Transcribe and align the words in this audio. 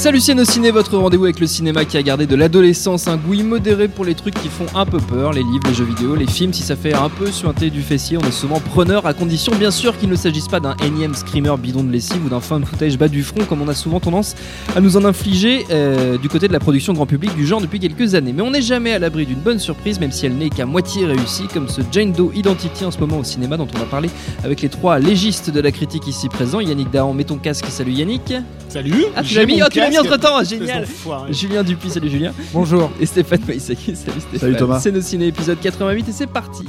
Salut 0.00 0.20
Ciné, 0.20 0.70
votre 0.70 0.96
rendez-vous 0.96 1.24
avec 1.24 1.40
le 1.40 1.46
cinéma 1.46 1.84
qui 1.84 1.98
a 1.98 2.02
gardé 2.02 2.26
de 2.26 2.34
l'adolescence 2.34 3.06
un 3.06 3.18
goût 3.18 3.34
immodéré 3.34 3.86
pour 3.86 4.06
les 4.06 4.14
trucs 4.14 4.32
qui 4.32 4.48
font 4.48 4.64
un 4.74 4.86
peu 4.86 4.96
peur, 4.96 5.34
les 5.34 5.42
livres, 5.42 5.60
les 5.68 5.74
jeux 5.74 5.84
vidéo, 5.84 6.14
les 6.14 6.26
films, 6.26 6.54
si 6.54 6.62
ça 6.62 6.74
fait 6.74 6.94
un 6.94 7.10
peu 7.10 7.30
suinter 7.30 7.68
du 7.68 7.82
fessier, 7.82 8.16
on 8.16 8.22
est 8.22 8.32
souvent 8.32 8.60
preneur 8.60 9.04
à 9.04 9.12
condition 9.12 9.52
bien 9.54 9.70
sûr 9.70 9.98
qu'il 9.98 10.08
ne 10.08 10.14
s'agisse 10.14 10.48
pas 10.48 10.58
d'un 10.58 10.74
énième 10.86 11.14
screamer 11.14 11.54
bidon 11.58 11.84
de 11.84 11.92
lessive 11.92 12.24
ou 12.24 12.30
d'un 12.30 12.40
fan 12.40 12.64
footage 12.64 12.96
bas 12.96 13.08
du 13.08 13.22
front 13.22 13.44
comme 13.44 13.60
on 13.60 13.68
a 13.68 13.74
souvent 13.74 14.00
tendance 14.00 14.36
à 14.74 14.80
nous 14.80 14.96
en 14.96 15.04
infliger 15.04 15.66
euh, 15.70 16.16
du 16.16 16.30
côté 16.30 16.48
de 16.48 16.54
la 16.54 16.60
production 16.60 16.94
grand 16.94 17.04
public 17.04 17.36
du 17.36 17.46
genre 17.46 17.60
depuis 17.60 17.78
quelques 17.78 18.14
années. 18.14 18.32
Mais 18.32 18.42
on 18.42 18.52
n'est 18.52 18.62
jamais 18.62 18.94
à 18.94 18.98
l'abri 18.98 19.26
d'une 19.26 19.40
bonne 19.40 19.58
surprise 19.58 20.00
même 20.00 20.12
si 20.12 20.24
elle 20.24 20.34
n'est 20.34 20.48
qu'à 20.48 20.64
moitié 20.64 21.04
réussie 21.04 21.46
comme 21.52 21.68
ce 21.68 21.82
Jane 21.92 22.12
Doe 22.12 22.32
Identity 22.34 22.86
en 22.86 22.90
ce 22.90 22.98
moment 22.98 23.18
au 23.18 23.24
cinéma 23.24 23.58
dont 23.58 23.68
on 23.76 23.82
a 23.82 23.86
parlé 23.86 24.08
avec 24.44 24.62
les 24.62 24.70
trois 24.70 24.98
légistes 24.98 25.50
de 25.50 25.60
la 25.60 25.72
critique 25.72 26.06
ici 26.06 26.30
présents. 26.30 26.60
Yannick 26.60 26.90
Dahan, 26.90 27.12
mets 27.12 27.24
ton 27.24 27.36
casque, 27.36 27.66
salut 27.68 27.92
Yannick. 27.92 28.32
Salut. 28.70 29.04
Ah, 29.16 29.22
tu 29.24 29.34
l'as 29.34 29.46
mis, 29.46 29.60
oh, 29.60 29.66
tu 29.68 29.80
entre 29.98 30.16
temps, 30.16 30.42
génial. 30.44 30.86
Julien 31.30 31.62
Dupuis, 31.62 31.90
salut 31.90 32.10
Julien. 32.10 32.32
Bonjour. 32.52 32.90
Et 33.00 33.06
Stéphane 33.06 33.40
Maïsaki, 33.46 33.96
salut 33.96 34.20
Stéphane. 34.20 34.38
Salut 34.38 34.56
Thomas. 34.56 34.80
C'est 34.80 34.92
nos 34.92 35.00
ciné 35.00 35.26
épisode 35.26 35.60
88 35.60 36.08
et 36.08 36.12
c'est 36.12 36.26
parti. 36.26 36.64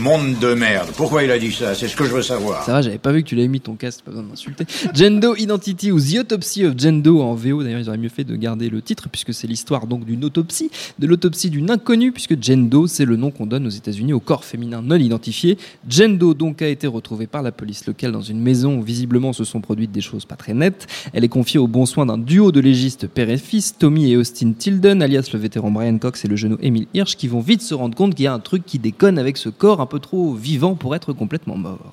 Monde 0.00 0.40
de 0.40 0.54
merde. 0.54 0.88
Pourquoi 0.96 1.22
il 1.22 1.30
a 1.30 1.38
dit 1.38 1.52
ça? 1.52 1.72
C'est 1.76 1.86
ce 1.86 1.94
que 1.94 2.04
je 2.04 2.10
veux 2.10 2.20
savoir. 2.20 2.64
Ça 2.64 2.72
va, 2.72 2.82
j'avais 2.82 2.98
pas 2.98 3.12
vu 3.12 3.22
que 3.22 3.28
tu 3.28 3.36
l'avais 3.36 3.46
mis 3.46 3.60
ton 3.60 3.76
casque, 3.76 4.00
pas 4.04 4.10
besoin 4.10 4.24
de 4.24 4.28
m'insulter. 4.28 4.64
Gendo 4.92 5.36
Identity 5.36 5.92
ou 5.92 6.00
The 6.00 6.18
Autopsy 6.22 6.66
of 6.66 6.74
Gendo 6.76 7.22
en 7.22 7.34
VO, 7.34 7.62
d'ailleurs 7.62 7.78
ils 7.78 7.88
auraient 7.88 7.96
mieux 7.96 8.08
fait 8.08 8.24
de 8.24 8.34
garder 8.34 8.70
le 8.70 8.82
titre 8.82 9.08
puisque 9.08 9.32
c'est 9.32 9.46
l'histoire 9.46 9.86
donc 9.86 10.04
d'une 10.04 10.24
autopsie, 10.24 10.68
de 10.98 11.06
l'autopsie 11.06 11.48
d'une 11.48 11.70
inconnue 11.70 12.10
puisque 12.10 12.42
Gendo 12.42 12.88
c'est 12.88 13.04
le 13.04 13.14
nom 13.14 13.30
qu'on 13.30 13.46
donne 13.46 13.68
aux 13.68 13.70
États-Unis 13.70 14.12
au 14.12 14.18
corps 14.18 14.44
féminin 14.44 14.82
non 14.82 14.96
identifié. 14.96 15.58
Gendo 15.88 16.34
donc 16.34 16.60
a 16.60 16.66
été 16.66 16.88
retrouvée 16.88 17.28
par 17.28 17.42
la 17.42 17.52
police 17.52 17.86
locale 17.86 18.10
dans 18.10 18.20
une 18.20 18.40
maison 18.40 18.78
où 18.78 18.82
visiblement 18.82 19.32
se 19.32 19.44
sont 19.44 19.60
produites 19.60 19.92
des 19.92 20.00
choses 20.00 20.24
pas 20.24 20.34
très 20.34 20.54
nettes. 20.54 20.88
Elle 21.12 21.22
est 21.22 21.28
confiée 21.28 21.60
au 21.60 21.68
bon 21.68 21.86
soin 21.86 22.04
d'un 22.04 22.18
duo 22.18 22.50
de 22.50 22.58
légistes 22.58 23.06
père 23.06 23.30
et 23.30 23.38
fils, 23.38 23.78
Tommy 23.78 24.10
et 24.10 24.16
Austin 24.16 24.54
Tilden, 24.58 25.02
alias 25.02 25.30
le 25.32 25.38
vétéran 25.38 25.70
Brian 25.70 25.98
Cox 25.98 26.24
et 26.24 26.28
le 26.28 26.34
genou 26.34 26.58
Emile 26.60 26.88
Hirsch, 26.94 27.14
qui 27.14 27.28
vont 27.28 27.40
vite 27.40 27.62
se 27.62 27.74
rendre 27.74 27.96
compte 27.96 28.16
qu'il 28.16 28.24
y 28.24 28.28
a 28.28 28.34
un 28.34 28.40
truc 28.40 28.66
qui 28.66 28.80
déconne 28.80 29.20
avec 29.20 29.36
ce 29.36 29.50
corps 29.50 29.83
un 29.84 29.86
peu 29.86 30.00
trop 30.00 30.32
vivant 30.32 30.76
pour 30.76 30.94
être 30.96 31.12
complètement 31.12 31.58
mort. 31.58 31.92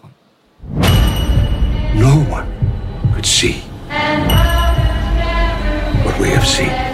No 1.94 2.24
one 2.32 2.48
could 3.14 3.26
see 3.26 3.62
what 6.06 6.18
we 6.18 6.30
have 6.30 6.48
seen. 6.48 6.91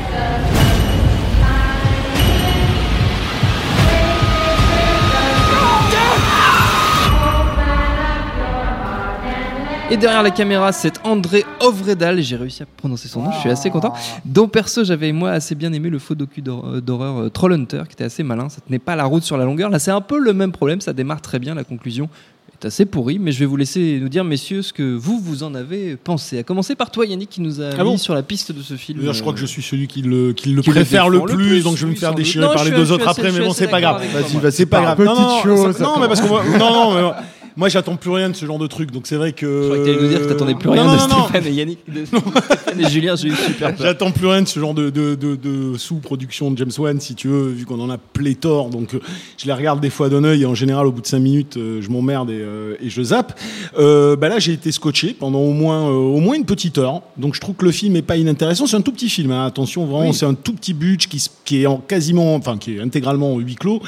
Et 9.89 9.95
derrière 9.95 10.21
la 10.21 10.31
caméra, 10.31 10.73
c'est 10.73 10.99
André 11.05 11.45
Ovredal, 11.61 12.21
j'ai 12.21 12.35
réussi 12.35 12.61
à 12.61 12.65
prononcer 12.65 13.07
son 13.07 13.21
nom, 13.21 13.31
je 13.31 13.39
suis 13.39 13.49
assez 13.49 13.69
content. 13.69 13.93
Dont 14.25 14.49
perso, 14.49 14.83
j'avais 14.83 15.13
moi 15.13 15.31
assez 15.31 15.55
bien 15.55 15.71
aimé 15.71 15.89
le 15.89 15.97
faux 15.97 16.13
docu 16.13 16.43
euh, 16.45 16.81
d'horreur 16.81 17.21
euh, 17.21 17.29
Trollhunter, 17.29 17.83
qui 17.87 17.93
était 17.93 18.03
assez 18.03 18.21
malin, 18.21 18.49
ça 18.49 18.59
tenait 18.67 18.79
pas 18.79 18.97
la 18.97 19.05
route 19.05 19.23
sur 19.23 19.37
la 19.37 19.45
longueur. 19.45 19.69
Là, 19.69 19.79
c'est 19.79 19.91
un 19.91 20.01
peu 20.01 20.19
le 20.19 20.33
même 20.33 20.51
problème, 20.51 20.81
ça 20.81 20.91
démarre 20.91 21.21
très 21.21 21.39
bien, 21.39 21.55
la 21.55 21.63
conclusion 21.63 22.09
est 22.61 22.65
assez 22.65 22.85
pourrie, 22.85 23.17
mais 23.17 23.31
je 23.31 23.39
vais 23.39 23.45
vous 23.45 23.55
laisser 23.55 23.99
nous 24.01 24.09
dire, 24.09 24.25
messieurs, 24.25 24.61
ce 24.61 24.73
que 24.73 24.93
vous, 24.93 25.19
vous 25.21 25.43
en 25.43 25.55
avez 25.55 25.95
pensé. 25.95 26.39
À 26.39 26.43
commencer 26.43 26.75
par 26.75 26.91
toi, 26.91 27.05
Yannick, 27.05 27.29
qui 27.29 27.39
nous 27.41 27.61
a 27.61 27.69
Ah 27.79 27.83
mis 27.85 27.97
sur 27.97 28.13
la 28.13 28.23
piste 28.23 28.51
de 28.51 28.61
ce 28.61 28.73
film. 28.73 28.99
Je 29.09 29.21
crois 29.21 29.31
que 29.31 29.39
je 29.39 29.45
suis 29.45 29.61
celui 29.61 29.87
qui 29.87 30.01
le, 30.01 30.33
qui 30.33 30.49
le 30.49 30.61
Qui 30.63 30.69
le 30.69 30.75
préfère 30.75 31.07
le 31.07 31.21
plus, 31.21 31.35
plus, 31.35 31.63
donc 31.63 31.77
je 31.77 31.85
vais 31.85 31.91
me 31.93 31.97
faire 31.97 32.13
déchirer 32.13 32.43
Non, 32.45 32.51
par 32.51 32.65
je 32.65 32.71
les 32.71 32.75
suis- 32.75 32.85
deux 32.85 32.91
autres 32.91 33.07
après, 33.07 33.31
mais 33.31 33.39
bon, 33.39 33.53
c'est 33.53 33.69
pas 33.69 33.79
grave. 33.79 34.03
Vas-y, 34.11 34.37
vas-y, 34.41 34.51
c'est 34.51 34.65
pas 34.65 34.81
grave. 34.81 34.97
Petite 34.97 35.79
Non, 35.79 35.93
non, 35.95 35.99
mais 36.01 36.07
parce 36.09 36.19
que 36.19 36.27
moi, 36.27 36.43
non, 36.59 36.73
non, 36.73 36.93
mais 36.93 37.09
moi- 37.57 37.69
j'attends 37.69 37.95
plus 37.97 38.11
rien 38.11 38.29
de 38.29 38.35
ce 38.35 38.45
genre 38.45 38.59
de 38.59 38.67
truc, 38.67 38.91
donc 38.91 39.07
c'est 39.07 39.17
vrai 39.17 39.33
que. 39.33 39.45
Je 39.45 39.65
crois 39.65 39.77
que 39.77 39.83
t'allais 39.85 40.01
nous 40.01 40.07
dire 40.07 40.21
que 40.21 40.25
t'attendais 40.29 40.55
plus 40.55 40.69
rien 40.69 40.85
non, 40.85 40.93
de 40.93 41.09
non, 41.09 41.49
et 41.49 41.51
Yannick, 41.51 41.79
de 41.87 42.05
Stéphane 42.05 42.79
et 42.79 42.89
Julien, 42.89 43.15
j'ai 43.15 43.29
eu 43.29 43.35
super 43.35 43.75
peur. 43.75 43.85
J'attends 43.85 44.11
plus 44.11 44.27
rien 44.27 44.41
de 44.41 44.47
ce 44.47 44.59
genre 44.59 44.73
de, 44.73 44.89
de, 44.89 45.15
de, 45.15 45.35
de 45.35 45.77
sous-production 45.77 46.51
de 46.51 46.57
James 46.57 46.71
Wan, 46.77 46.99
si 46.99 47.15
tu 47.15 47.27
veux, 47.27 47.47
vu 47.49 47.65
qu'on 47.65 47.79
en 47.79 47.89
a 47.89 47.97
pléthore. 47.97 48.69
Donc, 48.69 48.93
euh, 48.93 48.99
je 49.37 49.45
les 49.45 49.53
regarde 49.53 49.79
des 49.79 49.89
fois 49.89 50.09
d'un 50.09 50.23
œil 50.23 50.43
et 50.43 50.45
en 50.45 50.55
général, 50.55 50.87
au 50.87 50.91
bout 50.91 51.01
de 51.01 51.07
5 51.07 51.19
minutes, 51.19 51.57
euh, 51.57 51.81
je 51.81 51.89
m'emmerde 51.89 52.29
et, 52.29 52.39
euh, 52.39 52.75
et 52.81 52.89
je 52.89 53.01
zappe. 53.01 53.37
Euh, 53.77 54.15
bah 54.15 54.29
là, 54.29 54.39
j'ai 54.39 54.53
été 54.53 54.71
scotché 54.71 55.15
pendant 55.17 55.39
au 55.39 55.51
moins, 55.53 55.87
euh, 55.89 55.93
au 55.93 56.19
moins 56.19 56.35
une 56.35 56.45
petite 56.45 56.77
heure. 56.77 57.01
Donc, 57.17 57.35
je 57.35 57.41
trouve 57.41 57.55
que 57.55 57.65
le 57.65 57.71
film 57.71 57.95
est 57.95 58.01
pas 58.01 58.17
inintéressant. 58.17 58.67
C'est 58.67 58.77
un 58.77 58.81
tout 58.81 58.91
petit 58.91 59.09
film, 59.09 59.31
hein. 59.31 59.45
attention, 59.45 59.85
vraiment, 59.85 60.13
c'est 60.13 60.25
un 60.25 60.33
tout 60.33 60.53
petit 60.53 60.73
budget 60.73 61.07
qui, 61.45 61.61
est 61.61 61.65
en 61.65 61.77
quasiment, 61.77 62.35
enfin, 62.35 62.57
qui 62.57 62.75
est 62.77 62.81
intégralement 62.81 63.33
en 63.33 63.39
huis 63.39 63.55
clos, 63.55 63.81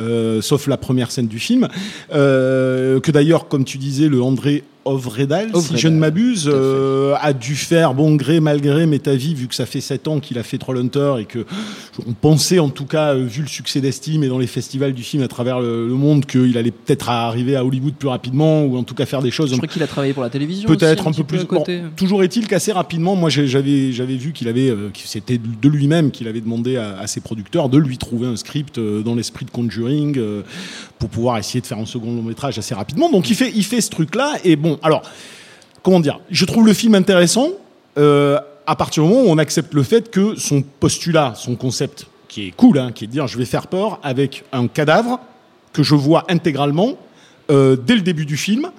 euh, 0.00 0.40
sauf 0.42 0.66
la 0.66 0.76
première 0.76 1.10
scène 1.10 1.28
du 1.28 1.38
film. 1.38 1.68
Que 2.10 3.10
d'ailleurs, 3.16 3.48
comme 3.48 3.64
tu 3.64 3.78
disais, 3.78 4.08
le 4.08 4.22
André 4.22 4.62
Ovredal, 4.86 5.50
si 5.56 5.76
je 5.76 5.88
ne 5.88 5.96
m'abuse, 5.98 6.48
euh, 6.52 7.14
a 7.20 7.32
dû 7.32 7.56
faire 7.56 7.94
bon 7.94 8.14
gré 8.16 8.40
mal 8.40 8.60
gré 8.60 8.86
mais 8.86 8.98
ta 8.98 9.14
vie 9.14 9.34
vu 9.34 9.48
que 9.48 9.54
ça 9.54 9.66
fait 9.66 9.80
7 9.80 10.08
ans 10.08 10.20
qu'il 10.20 10.38
a 10.38 10.42
fait 10.42 10.58
Trollhunter 10.58 11.14
et 11.20 11.24
que 11.24 11.44
on 12.06 12.12
pensait 12.12 12.58
en 12.58 12.68
tout 12.68 12.84
cas 12.86 13.14
euh, 13.14 13.24
vu 13.24 13.42
le 13.42 13.48
succès 13.48 13.80
d'estime 13.80 14.22
et 14.24 14.28
dans 14.28 14.38
les 14.38 14.46
festivals 14.46 14.92
du 14.92 15.02
film 15.02 15.22
à 15.22 15.28
travers 15.28 15.60
le, 15.60 15.86
le 15.88 15.94
monde 15.94 16.24
qu'il 16.26 16.56
allait 16.56 16.70
peut-être 16.70 17.08
arriver 17.08 17.56
à 17.56 17.64
Hollywood 17.64 17.94
plus 17.94 18.08
rapidement 18.08 18.64
ou 18.64 18.76
en 18.76 18.82
tout 18.84 18.94
cas 18.94 19.06
faire 19.06 19.22
des 19.22 19.30
choses 19.30 19.50
Je 19.50 19.56
crois 19.56 19.68
qu'il 19.68 19.82
a 19.82 19.86
travaillé 19.86 20.12
pour 20.12 20.22
la 20.22 20.30
télévision. 20.30 20.68
peut-être 20.68 21.06
un 21.08 21.12
peu 21.12 21.24
plus. 21.24 21.44
Bon, 21.44 21.64
toujours 21.96 22.22
est-il 22.22 22.46
qu'assez 22.46 22.72
rapidement 22.72 23.16
moi 23.16 23.30
j'avais 23.30 23.92
j'avais 23.92 24.16
vu 24.16 24.32
qu'il 24.32 24.48
avait 24.48 24.68
euh, 24.70 24.90
c'était 25.04 25.38
de 25.38 25.68
lui-même 25.68 26.10
qu'il 26.10 26.28
avait 26.28 26.40
demandé 26.40 26.76
à, 26.76 26.98
à 26.98 27.06
ses 27.06 27.20
producteurs 27.20 27.68
de 27.68 27.78
lui 27.78 27.98
trouver 27.98 28.26
un 28.26 28.36
script 28.36 28.78
euh, 28.78 29.02
dans 29.02 29.14
l'esprit 29.14 29.44
de 29.44 29.50
Conjuring 29.50 30.18
pour 30.98 31.08
pouvoir 31.08 31.38
essayer 31.38 31.60
de 31.60 31.66
faire 31.66 31.78
un 31.78 31.86
second 31.86 32.14
long 32.14 32.22
métrage 32.22 32.58
assez 32.58 32.74
rapidement 32.74 33.10
donc 33.10 33.30
il 33.30 33.34
fait 33.36 33.52
il 33.54 33.64
fait 33.64 33.80
ce 33.80 33.90
truc 33.90 34.14
là 34.14 34.34
et 34.44 34.56
bon 34.56 34.75
alors 34.82 35.02
comment 35.82 36.00
dire 36.00 36.20
Je 36.30 36.44
trouve 36.44 36.66
le 36.66 36.72
film 36.72 36.94
intéressant 36.94 37.50
euh, 37.98 38.38
à 38.66 38.76
partir 38.76 39.02
du 39.02 39.08
moment 39.08 39.22
où 39.22 39.28
on 39.28 39.38
accepte 39.38 39.74
le 39.74 39.82
fait 39.82 40.10
que 40.10 40.34
son 40.36 40.62
postulat, 40.62 41.34
son 41.36 41.54
concept, 41.54 42.06
qui 42.28 42.48
est 42.48 42.50
cool, 42.50 42.78
hein, 42.78 42.92
qui 42.92 43.04
est 43.04 43.06
de 43.06 43.12
dire 43.12 43.26
je 43.26 43.38
vais 43.38 43.44
faire 43.44 43.68
peur 43.68 44.00
avec 44.02 44.44
un 44.52 44.66
cadavre 44.66 45.20
que 45.72 45.82
je 45.82 45.94
vois 45.94 46.24
intégralement 46.28 46.94
euh, 47.50 47.76
dès 47.76 47.94
le 47.94 48.00
début 48.00 48.26
du 48.26 48.36
film 48.36 48.70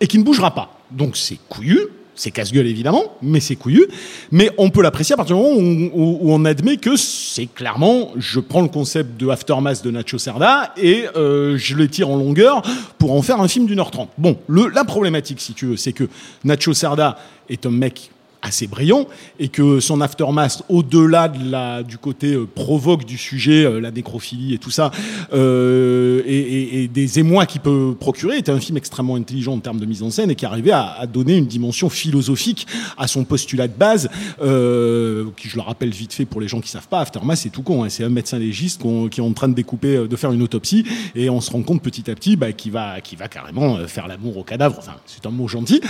et 0.00 0.06
qui 0.06 0.18
ne 0.18 0.24
bougera 0.24 0.54
pas. 0.54 0.80
Donc 0.90 1.16
c'est 1.16 1.38
couillu. 1.48 1.78
C'est 2.16 2.30
casse-gueule 2.30 2.66
évidemment, 2.66 3.04
mais 3.20 3.40
c'est 3.40 3.56
couillu. 3.56 3.86
Mais 4.32 4.50
on 4.56 4.70
peut 4.70 4.82
l'apprécier 4.82 5.12
à 5.12 5.16
partir 5.16 5.36
du 5.36 5.42
moment 5.42 5.56
où, 5.94 6.32
on 6.32 6.44
admet 6.46 6.78
que 6.78 6.96
c'est 6.96 7.46
clairement, 7.46 8.10
je 8.16 8.40
prends 8.40 8.62
le 8.62 8.68
concept 8.68 9.20
de 9.20 9.28
Aftermath 9.28 9.84
de 9.84 9.90
Nacho 9.90 10.16
Cerda 10.18 10.72
et 10.78 11.04
euh, 11.14 11.58
je 11.58 11.74
le 11.74 11.88
tire 11.88 12.08
en 12.08 12.16
longueur 12.16 12.62
pour 12.98 13.12
en 13.12 13.22
faire 13.22 13.40
un 13.40 13.48
film 13.48 13.66
d'une 13.66 13.78
heure 13.80 13.90
trente. 13.90 14.10
Bon, 14.16 14.38
la 14.48 14.84
problématique, 14.84 15.40
si 15.40 15.52
tu 15.52 15.66
veux, 15.66 15.76
c'est 15.76 15.92
que 15.92 16.08
Nacho 16.44 16.72
Cerda 16.72 17.18
est 17.48 17.66
un 17.66 17.70
mec 17.70 18.10
assez 18.42 18.66
brillant 18.66 19.06
et 19.40 19.48
que 19.48 19.80
son 19.80 20.00
aftermath, 20.00 20.62
au-delà 20.68 21.28
de 21.28 21.50
la, 21.50 21.82
du 21.82 21.98
côté 21.98 22.34
euh, 22.34 22.46
provoque 22.46 23.04
du 23.04 23.18
sujet, 23.18 23.64
euh, 23.64 23.80
la 23.80 23.90
nécrophilie 23.90 24.54
et 24.54 24.58
tout 24.58 24.70
ça, 24.70 24.90
euh, 25.32 26.22
et, 26.26 26.36
et- 26.38 26.82
et 26.84 26.88
des 26.88 27.18
émois 27.18 27.46
qu'il 27.46 27.60
peut 27.60 27.94
procurer, 27.98 28.38
était 28.38 28.52
un 28.52 28.60
film 28.60 28.76
extrêmement 28.76 29.16
intelligent 29.16 29.52
en 29.54 29.58
termes 29.60 29.80
de 29.80 29.86
mise 29.86 30.02
en 30.02 30.10
scène 30.10 30.30
et 30.30 30.34
qui 30.34 30.46
arrivait 30.46 30.70
à, 30.72 30.92
à 30.98 31.06
donner 31.06 31.36
une 31.36 31.46
dimension 31.46 31.88
philosophique 31.88 32.66
à 32.96 33.06
son 33.06 33.24
postulat 33.24 33.68
de 33.68 33.74
base, 33.76 34.08
euh, 34.42 35.24
qui 35.36 35.48
je 35.48 35.56
le 35.56 35.62
rappelle 35.62 35.90
vite 35.90 36.12
fait 36.12 36.24
pour 36.24 36.40
les 36.40 36.48
gens 36.48 36.60
qui 36.60 36.68
savent 36.70 36.88
pas, 36.88 37.00
aftermath 37.00 37.38
c'est 37.38 37.50
tout 37.50 37.62
con, 37.62 37.84
hein, 37.84 37.88
c'est 37.88 38.04
un 38.04 38.08
médecin 38.08 38.38
légiste 38.38 38.80
qu'on- 38.82 39.08
qui 39.08 39.20
est 39.20 39.24
en 39.24 39.32
train 39.32 39.48
de 39.48 39.54
découper, 39.54 40.06
de 40.08 40.16
faire 40.16 40.32
une 40.32 40.42
autopsie 40.42 40.84
et 41.14 41.28
on 41.30 41.40
se 41.40 41.50
rend 41.50 41.62
compte 41.62 41.82
petit 41.82 42.10
à 42.10 42.14
petit 42.14 42.36
bah, 42.36 42.52
qu'il 42.52 42.72
va, 42.72 43.00
qu'il 43.00 43.18
va 43.18 43.28
carrément 43.28 43.76
faire 43.86 44.06
l'amour 44.08 44.36
au 44.38 44.42
cadavre, 44.44 44.76
enfin 44.78 44.94
c'est 45.06 45.26
un 45.26 45.30
mot 45.30 45.48
gentil, 45.48 45.80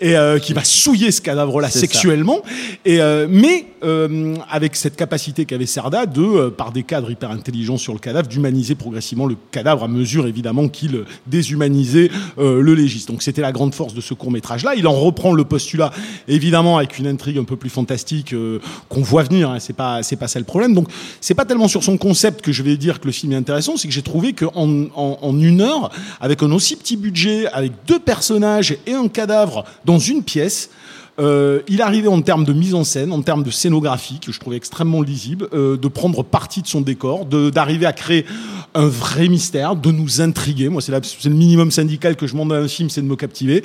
et 0.00 0.16
euh, 0.16 0.38
qui 0.38 0.52
va 0.52 0.64
souiller 0.64 1.10
ce 1.10 1.20
cadavre-là. 1.20 1.68
Sexuellement. 1.96 2.42
Et 2.84 3.00
euh, 3.00 3.26
mais 3.28 3.66
euh, 3.82 4.36
avec 4.50 4.76
cette 4.76 4.96
capacité 4.96 5.44
qu'avait 5.44 5.66
Cerda 5.66 6.06
de, 6.06 6.22
euh, 6.22 6.50
par 6.50 6.72
des 6.72 6.82
cadres 6.82 7.10
hyper 7.10 7.30
intelligents 7.30 7.76
sur 7.76 7.92
le 7.92 7.98
cadavre, 7.98 8.28
d'humaniser 8.28 8.74
progressivement 8.74 9.26
le 9.26 9.36
cadavre 9.50 9.84
à 9.84 9.88
mesure 9.88 10.26
évidemment 10.26 10.68
qu'il 10.68 11.04
déshumanisait 11.26 12.10
euh, 12.38 12.60
le 12.60 12.74
légiste. 12.74 13.08
Donc 13.08 13.22
c'était 13.22 13.42
la 13.42 13.52
grande 13.52 13.74
force 13.74 13.94
de 13.94 14.00
ce 14.00 14.14
court 14.14 14.30
métrage 14.30 14.64
là. 14.64 14.74
Il 14.76 14.86
en 14.86 14.92
reprend 14.92 15.32
le 15.32 15.44
postulat 15.44 15.92
évidemment 16.28 16.78
avec 16.78 16.98
une 16.98 17.06
intrigue 17.06 17.38
un 17.38 17.44
peu 17.44 17.56
plus 17.56 17.70
fantastique 17.70 18.32
euh, 18.32 18.60
qu'on 18.88 19.02
voit 19.02 19.22
venir. 19.22 19.50
Hein. 19.50 19.58
C'est 19.60 19.76
pas 19.76 20.02
c'est 20.02 20.16
pas 20.16 20.28
ça 20.28 20.38
le 20.38 20.44
problème. 20.44 20.74
Donc 20.74 20.88
c'est 21.20 21.34
pas 21.34 21.44
tellement 21.44 21.68
sur 21.68 21.82
son 21.82 21.96
concept 21.96 22.42
que 22.42 22.52
je 22.52 22.62
vais 22.62 22.76
dire 22.76 23.00
que 23.00 23.06
le 23.06 23.12
film 23.12 23.32
est 23.32 23.36
intéressant, 23.36 23.76
c'est 23.76 23.88
que 23.88 23.94
j'ai 23.94 24.02
trouvé 24.02 24.32
qu'en 24.32 24.86
en, 24.94 25.18
en 25.20 25.40
une 25.40 25.60
heure, 25.60 25.90
avec 26.20 26.42
un 26.42 26.50
aussi 26.52 26.76
petit 26.76 26.96
budget, 26.96 27.46
avec 27.52 27.72
deux 27.86 27.98
personnages 27.98 28.76
et 28.86 28.92
un 28.92 29.08
cadavre 29.08 29.64
dans 29.84 29.98
une 29.98 30.22
pièce. 30.22 30.70
Euh, 31.18 31.62
il 31.68 31.80
arrivait 31.80 32.08
en 32.08 32.20
termes 32.20 32.44
de 32.44 32.52
mise 32.52 32.74
en 32.74 32.84
scène, 32.84 33.12
en 33.12 33.22
termes 33.22 33.42
de 33.42 33.50
scénographie, 33.50 34.20
que 34.20 34.32
je 34.32 34.40
trouvais 34.40 34.56
extrêmement 34.56 35.00
lisible, 35.00 35.48
euh, 35.54 35.76
de 35.76 35.88
prendre 35.88 36.22
partie 36.22 36.62
de 36.62 36.66
son 36.66 36.82
décor, 36.82 37.24
d'arriver 37.26 37.86
à 37.86 37.92
créer 37.92 38.26
un 38.74 38.86
vrai 38.86 39.28
mystère, 39.28 39.76
de 39.76 39.90
nous 39.90 40.20
intriguer. 40.20 40.68
Moi, 40.68 40.82
c'est 40.82 40.92
le 40.92 41.34
minimum 41.34 41.70
syndical 41.70 42.16
que 42.16 42.26
je 42.26 42.32
demande 42.32 42.52
à 42.52 42.56
un 42.56 42.68
film, 42.68 42.90
c'est 42.90 43.00
de 43.00 43.06
me 43.06 43.16
captiver. 43.16 43.64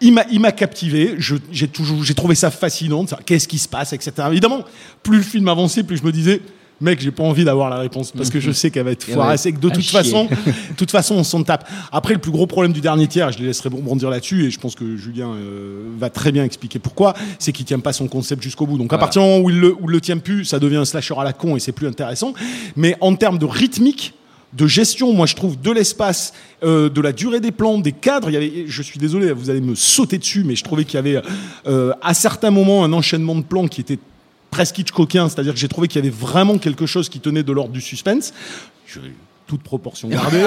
Il 0.00 0.12
m'a, 0.12 0.52
captivé. 0.52 1.16
J'ai 1.18 2.14
trouvé 2.14 2.34
ça 2.34 2.50
fascinant. 2.50 3.04
Qu'est-ce 3.26 3.48
qui 3.48 3.58
se 3.58 3.68
passe, 3.68 3.92
etc. 3.92 4.12
Évidemment, 4.30 4.64
plus 5.02 5.18
le 5.18 5.22
film 5.22 5.48
avançait, 5.48 5.82
plus 5.82 5.98
je 5.98 6.04
me 6.04 6.12
disais. 6.12 6.40
Mec, 6.78 7.00
j'ai 7.00 7.10
pas 7.10 7.22
envie 7.22 7.44
d'avoir 7.44 7.70
la 7.70 7.78
réponse 7.78 8.12
parce 8.12 8.28
que 8.28 8.38
je 8.38 8.50
sais 8.50 8.70
qu'elle 8.70 8.84
va 8.84 8.90
être 8.90 9.08
Et 9.08 9.12
foirée. 9.12 9.30
ouais, 9.30 9.36
C'est 9.38 9.52
que 9.52 9.58
de 9.60 9.70
toute 9.70 9.80
chier. 9.80 9.98
façon, 9.98 10.24
de 10.44 10.76
toute 10.76 10.90
façon, 10.90 11.14
on 11.14 11.24
s'en 11.24 11.42
tape. 11.42 11.66
Après, 11.90 12.12
le 12.12 12.20
plus 12.20 12.30
gros 12.30 12.46
problème 12.46 12.72
du 12.74 12.82
dernier 12.82 13.06
tiers, 13.06 13.32
je 13.32 13.38
les 13.38 13.46
laisserai 13.46 13.70
bondir 13.70 14.10
là-dessus, 14.10 14.44
et 14.44 14.50
je 14.50 14.60
pense 14.60 14.74
que 14.74 14.96
Julien 14.96 15.30
euh, 15.30 15.84
va 15.98 16.10
très 16.10 16.32
bien 16.32 16.44
expliquer 16.44 16.78
pourquoi, 16.78 17.14
c'est 17.38 17.52
qu'il 17.52 17.64
tient 17.64 17.78
pas 17.80 17.94
son 17.94 18.08
concept 18.08 18.42
jusqu'au 18.42 18.66
bout. 18.66 18.76
Donc 18.76 18.92
à 18.92 18.98
partir 18.98 19.22
du 19.22 19.28
moment 19.28 19.42
où 19.42 19.48
il 19.48 19.58
le, 19.58 19.72
où 19.72 19.88
il 19.88 19.92
le 19.92 20.00
tient 20.02 20.18
plus, 20.18 20.44
ça 20.44 20.58
devient 20.58 20.76
un 20.76 20.84
slasher 20.84 21.14
à 21.18 21.24
la 21.24 21.32
con 21.32 21.56
et 21.56 21.60
c'est 21.60 21.72
plus 21.72 21.86
intéressant. 21.86 22.34
Mais 22.76 22.94
en 23.00 23.14
termes 23.14 23.38
de 23.38 23.46
rythmique, 23.46 24.12
de 24.52 24.66
gestion, 24.66 25.12
moi 25.14 25.26
je 25.26 25.34
trouve 25.34 25.60
de 25.60 25.70
l'espace, 25.70 26.34
euh, 26.62 26.88
de 26.90 27.00
la 27.00 27.12
durée 27.12 27.40
des 27.40 27.52
plans, 27.52 27.78
des 27.78 27.92
cadres. 27.92 28.28
Il 28.30 28.34
y 28.34 28.36
avait, 28.36 28.64
je 28.66 28.82
suis 28.82 28.98
désolé, 28.98 29.32
vous 29.32 29.48
allez 29.50 29.60
me 29.60 29.74
sauter 29.74 30.18
dessus, 30.18 30.44
mais 30.44 30.56
je 30.56 30.64
trouvais 30.64 30.84
qu'il 30.84 30.94
y 30.94 30.98
avait 30.98 31.22
euh, 31.66 31.92
à 32.02 32.12
certains 32.14 32.50
moments 32.50 32.84
un 32.84 32.92
enchaînement 32.92 33.34
de 33.34 33.42
plans 33.42 33.66
qui 33.66 33.80
était 33.80 33.98
presque 34.56 34.78
Hitchcockien, 34.78 35.28
c'est-à-dire 35.28 35.52
que 35.52 35.58
j'ai 35.58 35.68
trouvé 35.68 35.86
qu'il 35.86 36.02
y 36.02 36.06
avait 36.06 36.16
vraiment 36.16 36.56
quelque 36.56 36.86
chose 36.86 37.10
qui 37.10 37.20
tenait 37.20 37.42
de 37.42 37.52
l'ordre 37.52 37.72
du 37.72 37.82
suspense. 37.82 38.32
Toute 39.46 39.62
proportion 39.62 40.08
gardée, 40.10 40.42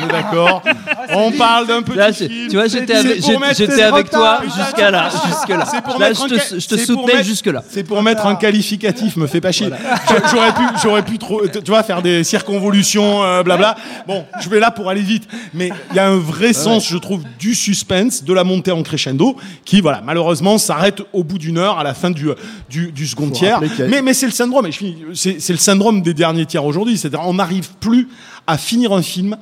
on 0.00 0.04
est 0.08 0.10
d'accord. 0.12 0.62
On 1.10 1.30
parle 1.32 1.66
d'un 1.66 1.82
petit 1.82 1.96
Là, 1.98 2.12
film. 2.12 2.30
tu 2.48 2.56
vois, 2.56 2.66
j'étais 2.66 2.94
avec, 2.94 3.22
j'étais 3.56 3.90
toi 4.10 4.40
jusqu'à 4.44 4.90
là, 4.90 5.10
jusque 5.26 5.48
là. 5.50 5.64
C'est 5.70 5.82
pour 5.82 5.98
Là, 5.98 6.08
mettre 6.08 6.20
je 6.28 6.34
un 6.34 6.38
te, 6.38 6.60
je 6.60 6.66
te 6.66 6.76
c'est 6.76 6.86
pour 6.86 7.02
soutenais 7.02 7.12
mettre- 7.18 7.24
jusque 7.26 7.46
là. 7.46 7.62
C'est 7.68 7.84
pour 7.84 8.02
mettre 8.02 8.26
un 8.26 8.36
qualificatif, 8.36 9.16
me 9.16 9.26
fait 9.26 9.40
pas 9.40 9.52
chier. 9.52 9.68
Je- 10.08 10.30
J'aurais 10.30 10.52
pu, 10.54 10.62
j'aurais 10.82 11.02
pu 11.04 11.18
trop, 11.18 11.46
tu 11.46 11.60
vois, 11.70 11.82
faire 11.82 12.00
des 12.02 12.24
circonvolutions, 12.24 13.22
euh, 13.22 13.42
blabla. 13.42 13.76
Bon, 14.06 14.24
je 14.40 14.48
vais 14.48 14.60
là 14.60 14.70
pour 14.70 14.88
aller 14.88 15.02
vite. 15.02 15.28
Mais 15.54 15.70
il 15.90 15.96
y 15.96 15.98
a 15.98 16.08
un 16.08 16.16
vrai 16.18 16.52
sens, 16.52 16.88
je 16.88 16.96
trouve, 16.96 17.22
du 17.38 17.54
suspense, 17.54 18.24
de 18.24 18.32
la 18.32 18.44
montée 18.44 18.72
en 18.72 18.82
crescendo, 18.82 19.36
qui, 19.64 19.80
voilà, 19.80 20.00
malheureusement, 20.04 20.58
s'arrête 20.58 21.02
au 21.12 21.22
bout 21.24 21.38
d'une 21.38 21.58
heure, 21.58 21.78
à 21.78 21.84
la 21.84 21.94
fin 21.94 22.10
du, 22.10 22.28
du, 22.70 22.92
du 22.92 23.06
second 23.06 23.30
tiers. 23.30 23.60
Mais, 23.88 24.00
mais 24.02 24.14
c'est 24.14 24.26
le 24.26 24.32
syndrome, 24.32 24.66
et 24.66 24.72
je 24.72 24.78
finis, 24.78 24.96
c'est 25.14 25.40
c'est 25.40 25.52
le 25.52 25.58
syndrome 25.58 26.02
des 26.02 26.14
derniers 26.14 26.46
tiers 26.46 26.64
aujourd'hui. 26.64 26.96
C'est-à-dire, 26.98 27.20
on 27.24 27.34
n'arrive 27.34 27.68
plus 27.80 28.08
à 28.48 28.58
finir 28.58 28.92
un 28.92 29.02
film 29.02 29.36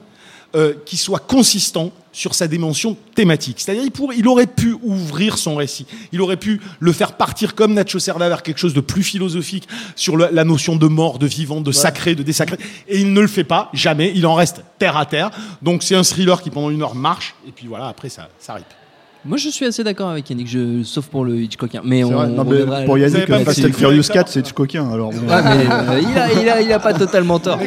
euh, 0.55 0.75
qui 0.85 0.97
soit 0.97 1.19
consistant 1.21 1.91
sur 2.13 2.35
sa 2.35 2.49
dimension 2.49 2.97
thématique. 3.15 3.57
C'est-à-dire, 3.61 3.85
il, 3.85 3.91
pourrait- 3.91 4.17
il 4.19 4.27
aurait 4.27 4.47
pu 4.47 4.75
ouvrir 4.83 5.37
son 5.37 5.57
récit. 5.57 5.87
Il 6.13 6.23
aurait 6.23 6.39
pu 6.39 6.61
le 6.81 6.93
faire 6.93 7.13
partir 7.13 7.55
comme 7.55 7.75
Nacho 7.75 7.99
Cerda 7.99 8.29
vers 8.29 8.43
quelque 8.43 8.59
chose 8.59 8.73
de 8.73 8.81
plus 8.81 9.03
philosophique 9.03 9.69
sur 9.97 10.17
le- 10.17 10.29
la 10.33 10.45
notion 10.45 10.77
de 10.77 10.87
mort, 10.87 11.19
de 11.19 11.27
vivant, 11.27 11.61
de 11.61 11.73
sacré, 11.73 12.15
de 12.15 12.23
désacré. 12.23 12.57
Et 12.89 13.01
il 13.01 13.13
ne 13.13 13.21
le 13.21 13.27
fait 13.27 13.45
pas, 13.45 13.69
jamais. 13.75 14.13
Il 14.15 14.27
en 14.27 14.35
reste 14.35 14.63
terre 14.79 14.97
à 14.97 15.05
terre. 15.05 15.31
Donc, 15.63 15.83
c'est 15.83 15.95
un 15.95 16.03
thriller 16.05 16.41
qui, 16.43 16.49
pendant 16.51 16.71
une 16.71 16.81
heure, 16.83 16.95
marche. 16.95 17.35
Et 17.47 17.53
puis 17.53 17.67
voilà, 17.67 17.89
après, 17.89 18.09
ça, 18.09 18.29
ça 18.39 18.55
rip. 18.55 18.65
Moi, 19.27 19.37
je 19.39 19.49
suis 19.49 19.65
assez 19.65 19.83
d'accord 19.83 20.09
avec 20.09 20.29
Yannick, 20.31 20.49
je, 20.49 20.83
sauf 20.85 21.07
pour 21.07 21.25
le 21.25 21.37
Hitchcockien. 21.41 21.81
Mais 21.85 22.05
on. 22.05 22.11
Non, 22.11 22.19
on 22.19 22.45
mais 22.45 22.51
reviendra 22.51 22.83
pour 22.83 22.95
Vous 22.95 23.01
Yannick, 23.01 23.17
avez 23.17 23.27
pas 23.27 23.37
euh, 23.41 23.45
Fast 23.45 23.65
and 23.65 23.73
Furious 23.73 24.03
ça 24.05 24.15
4, 24.15 24.29
c'est 24.29 24.41
Hitchcockien. 24.41 24.91
Alors, 24.93 25.11
bon. 25.13 25.19
Ouais, 25.19 25.43
mais, 25.43 25.67
euh, 25.71 26.01
il, 26.01 26.19
a, 26.19 26.33
il, 26.43 26.49
a, 26.49 26.61
il 26.63 26.73
a 26.73 26.79
pas 26.79 26.95
totalement 26.95 27.39
tort. 27.39 27.59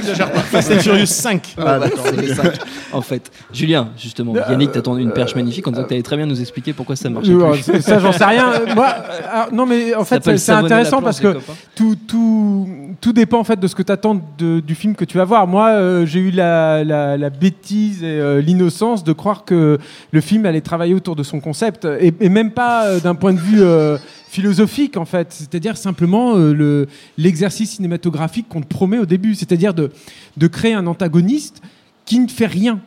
Fast 0.52 0.72
and 0.72 0.80
Furious 0.80 1.06
5. 1.08 1.56
Ah, 1.58 1.80
c'est 2.06 2.34
cinq, 2.34 2.54
en 2.94 3.02
fait. 3.02 3.30
Julien, 3.52 3.90
justement, 3.98 4.34
Yannick 4.50 4.72
t'a 4.72 4.82
tendu 4.82 5.02
une 5.02 5.12
perche 5.12 5.36
magnifique 5.36 5.68
en 5.68 5.72
disant 5.72 5.84
que 5.84 5.90
tu 5.90 5.94
allais 5.96 6.04
très 6.04 6.18
bien 6.18 6.26
nous 6.26 6.40
expliquer 6.40 6.74
pourquoi 6.74 6.96
ça 6.96 7.10
marchait 7.10 7.32
Euh, 7.32 7.52
plus. 7.52 7.82
ça, 7.82 8.00
j'en 8.00 8.12
sais 8.12 8.26
rien. 8.26 8.52
Euh, 8.54 8.66
Moi, 8.76 8.88
euh, 8.88 9.20
alors, 9.32 9.54
non, 9.54 9.66
mais 9.66 9.94
en 9.96 10.06
fait, 10.06 10.38
c'est 10.38 10.52
intéressant 10.52 11.02
parce 11.02 11.20
que 11.20 11.38
tout, 11.76 11.96
tout, 12.08 12.68
tout 13.02 13.14
dépend 13.14 13.40
en 13.40 13.44
fait 13.44 13.60
de 13.60 13.68
ce 13.68 13.76
que 13.76 13.84
tu 13.84 13.92
attends 13.92 14.20
du 14.38 14.76
film 14.76 14.96
que 14.96 15.06
tu 15.06 15.18
vas 15.18 15.26
voir. 15.26 15.48
Moi, 15.48 15.68
euh, 15.70 16.06
j'ai 16.06 16.20
eu 16.20 16.32
la, 16.32 16.84
la, 16.84 17.18
la 17.18 17.30
bêtise 17.30 18.04
et 18.04 18.08
euh, 18.08 18.42
l'innocence 18.42 19.04
de 19.04 19.12
croire 19.14 19.44
que 19.46 19.78
le 20.12 20.22
film 20.22 20.46
allait 20.46 20.62
travailler 20.62 20.94
autour 20.94 21.16
de 21.16 21.24
son 21.24 21.40
concept 21.50 21.88
et, 22.00 22.30
même 22.30 22.52
pas 22.52 22.86
euh, 22.86 23.00
d'un 23.00 23.16
point 23.16 23.34
de 23.34 23.40
vue 23.40 23.64
euh, 23.64 23.98
philosophique 24.30 24.98
en 24.98 25.06
fait. 25.06 25.28
C'est-à-dire 25.32 25.78
simplement 25.78 26.36
euh, 26.36 26.54
le 26.54 26.88
l'exercice 27.18 27.72
cinématographique 27.72 28.48
qu'on 28.48 28.62
te 28.62 28.68
promet 28.68 29.00
au 29.00 29.08
début, 29.08 29.34
c'est-à-dire 29.34 29.74
de 29.74 29.90
de 30.38 30.48
créer 30.48 30.76
un 30.76 30.86
antagoniste 30.86 31.64
qui 32.06 32.20
ne 32.20 32.28
fait 32.28 32.46
rien. 32.46 32.80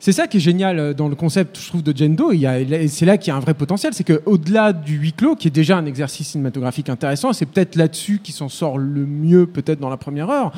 C'est 0.00 0.12
ça 0.12 0.26
qui 0.26 0.36
est 0.38 0.40
génial 0.40 0.94
dans 0.94 1.08
le 1.08 1.14
concept, 1.14 1.58
je 1.58 1.68
trouve, 1.68 1.82
de 1.82 1.94
Jendo. 1.96 2.32
Il 2.32 2.40
y 2.40 2.46
a- 2.46 2.58
et 2.58 2.88
c'est 2.88 3.04
là 3.06 3.18
qu'il 3.18 3.30
y 3.30 3.34
a 3.34 3.36
un 3.36 3.40
vrai 3.40 3.52
potentiel. 3.54 3.92
C'est 3.92 4.04
qu'au-delà 4.04 4.72
du 4.72 4.96
huis 4.96 5.12
clos, 5.12 5.36
qui 5.36 5.48
est 5.48 5.50
déjà 5.62 5.76
un 5.76 5.84
exercice 5.84 6.28
cinématographique 6.28 6.88
intéressant, 6.88 7.34
c'est 7.34 7.44
peut-être 7.46 7.76
là-dessus 7.76 8.20
qui 8.22 8.32
s'en 8.32 8.48
sort 8.48 8.78
le 8.78 9.04
mieux, 9.06 9.46
peut-être 9.46 9.78
dans 9.80 9.90
la 9.90 9.98
première 9.98 10.30
heure. 10.30 10.52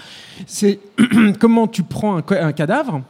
C'est 0.46 0.78
comment 1.40 1.66
tu 1.66 1.82
prends 1.82 2.16
un, 2.18 2.24
un 2.50 2.52
cadavre 2.52 3.02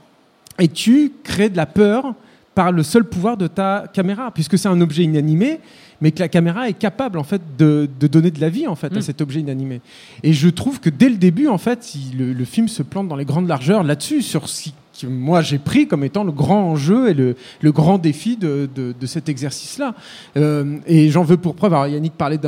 et 0.58 0.68
tu 0.68 1.12
crées 1.22 1.50
de 1.50 1.56
la 1.56 1.66
peur 1.66 2.14
par 2.54 2.72
le 2.72 2.82
seul 2.82 3.04
pouvoir 3.04 3.36
de 3.36 3.46
ta 3.46 3.84
caméra, 3.92 4.30
puisque 4.30 4.58
c'est 4.58 4.68
un 4.68 4.80
objet 4.80 5.02
inanimé, 5.04 5.60
mais 6.00 6.10
que 6.10 6.18
la 6.20 6.28
caméra 6.28 6.68
est 6.68 6.72
capable 6.78 7.18
en 7.18 7.22
fait 7.24 7.40
de, 7.58 7.88
de 8.00 8.06
donner 8.06 8.30
de 8.30 8.40
la 8.40 8.48
vie 8.48 8.66
en 8.66 8.74
fait 8.74 8.92
à 8.94 8.98
Mm. 8.98 9.02
cet 9.02 9.20
objet 9.20 9.40
inanimé. 9.40 9.80
Et 10.22 10.32
je 10.32 10.48
trouve 10.48 10.80
que 10.80 10.90
dès 10.90 11.08
le 11.08 11.16
début, 11.16 11.46
en 11.48 11.58
fait, 11.58 11.94
il- 11.94 12.18
le, 12.18 12.32
le 12.32 12.44
film 12.44 12.68
se 12.68 12.82
plante 12.82 13.08
dans 13.08 13.16
les 13.16 13.24
grandes 13.24 13.48
largeurs 13.48 13.82
là-dessus, 13.84 14.20
sur 14.22 14.48
ce 14.48 14.70
que 15.00 15.06
moi 15.06 15.40
j'ai 15.40 15.58
pris 15.58 15.86
comme 15.88 16.04
étant 16.04 16.22
le 16.24 16.32
grand 16.32 16.62
enjeu 16.70 17.08
et 17.08 17.14
le, 17.14 17.36
le 17.62 17.72
grand 17.72 17.96
défi 17.98 18.36
de, 18.36 18.68
de- 18.74 18.94
de 19.00 19.06
cet 19.06 19.28
exercice-là. 19.28 19.94
Euh, 20.36 20.76
et 20.86 21.08
j'en 21.08 21.22
veux 21.22 21.36
pour 21.38 21.54
preuve. 21.54 21.72
Alors 21.72 21.86
Yannick 21.86 22.12
parlait 22.14 22.38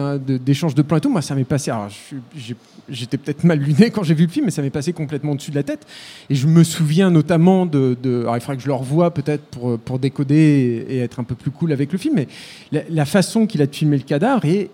d'échange 0.44 0.74
de, 0.74 0.82
plans 0.82 0.98
et 0.98 1.00
tout. 1.00 1.10
Moi, 1.10 1.22
ça 1.22 1.34
m'est 1.34 1.44
passé. 1.44 1.70
Alors, 1.70 1.88
j'ai- 2.36 2.56
j'étais 2.88 3.16
peut-être 3.16 3.44
mal 3.44 3.58
luné 3.58 3.90
quand 3.90 4.02
j'ai 4.02 4.14
vu 4.14 4.26
le 4.26 4.31
film, 4.31 4.46
mais 4.46 4.50
ça 4.50 4.62
m'est 4.62 4.70
passé 4.70 4.92
complètement 4.92 5.32
au-dessus 5.32 5.50
de 5.50 5.56
la 5.56 5.62
tête. 5.62 5.86
Et 6.31 6.34
je 6.34 6.46
me 6.46 6.64
souviens 6.64 7.10
notamment 7.10 7.66
de. 7.66 7.96
de- 8.02 8.20
alors, 8.22 8.36
il 8.36 8.40
faudrait 8.40 8.56
que 8.56 8.62
je 8.62 8.69
le 8.69 8.75
revoie 8.75 9.12
peut-être 9.12 9.44
pour, 9.44 9.78
pour 9.78 9.98
décoder 9.98 10.86
et, 10.88 10.98
être 10.98 11.20
un 11.20 11.24
peu 11.24 11.34
plus 11.34 11.50
cool 11.50 11.72
avec 11.72 11.93
le 11.93 11.98
film. 11.98 12.14
Mais 12.17 12.29
la, 12.72 12.82
la 12.88 13.05
façon 13.05 13.46
qu'il 13.46 13.62
a 13.62 13.67
de 13.67 13.74
filmer 13.74 13.96
le 13.96 14.05
cadavre 14.05 14.44
et 14.44 14.70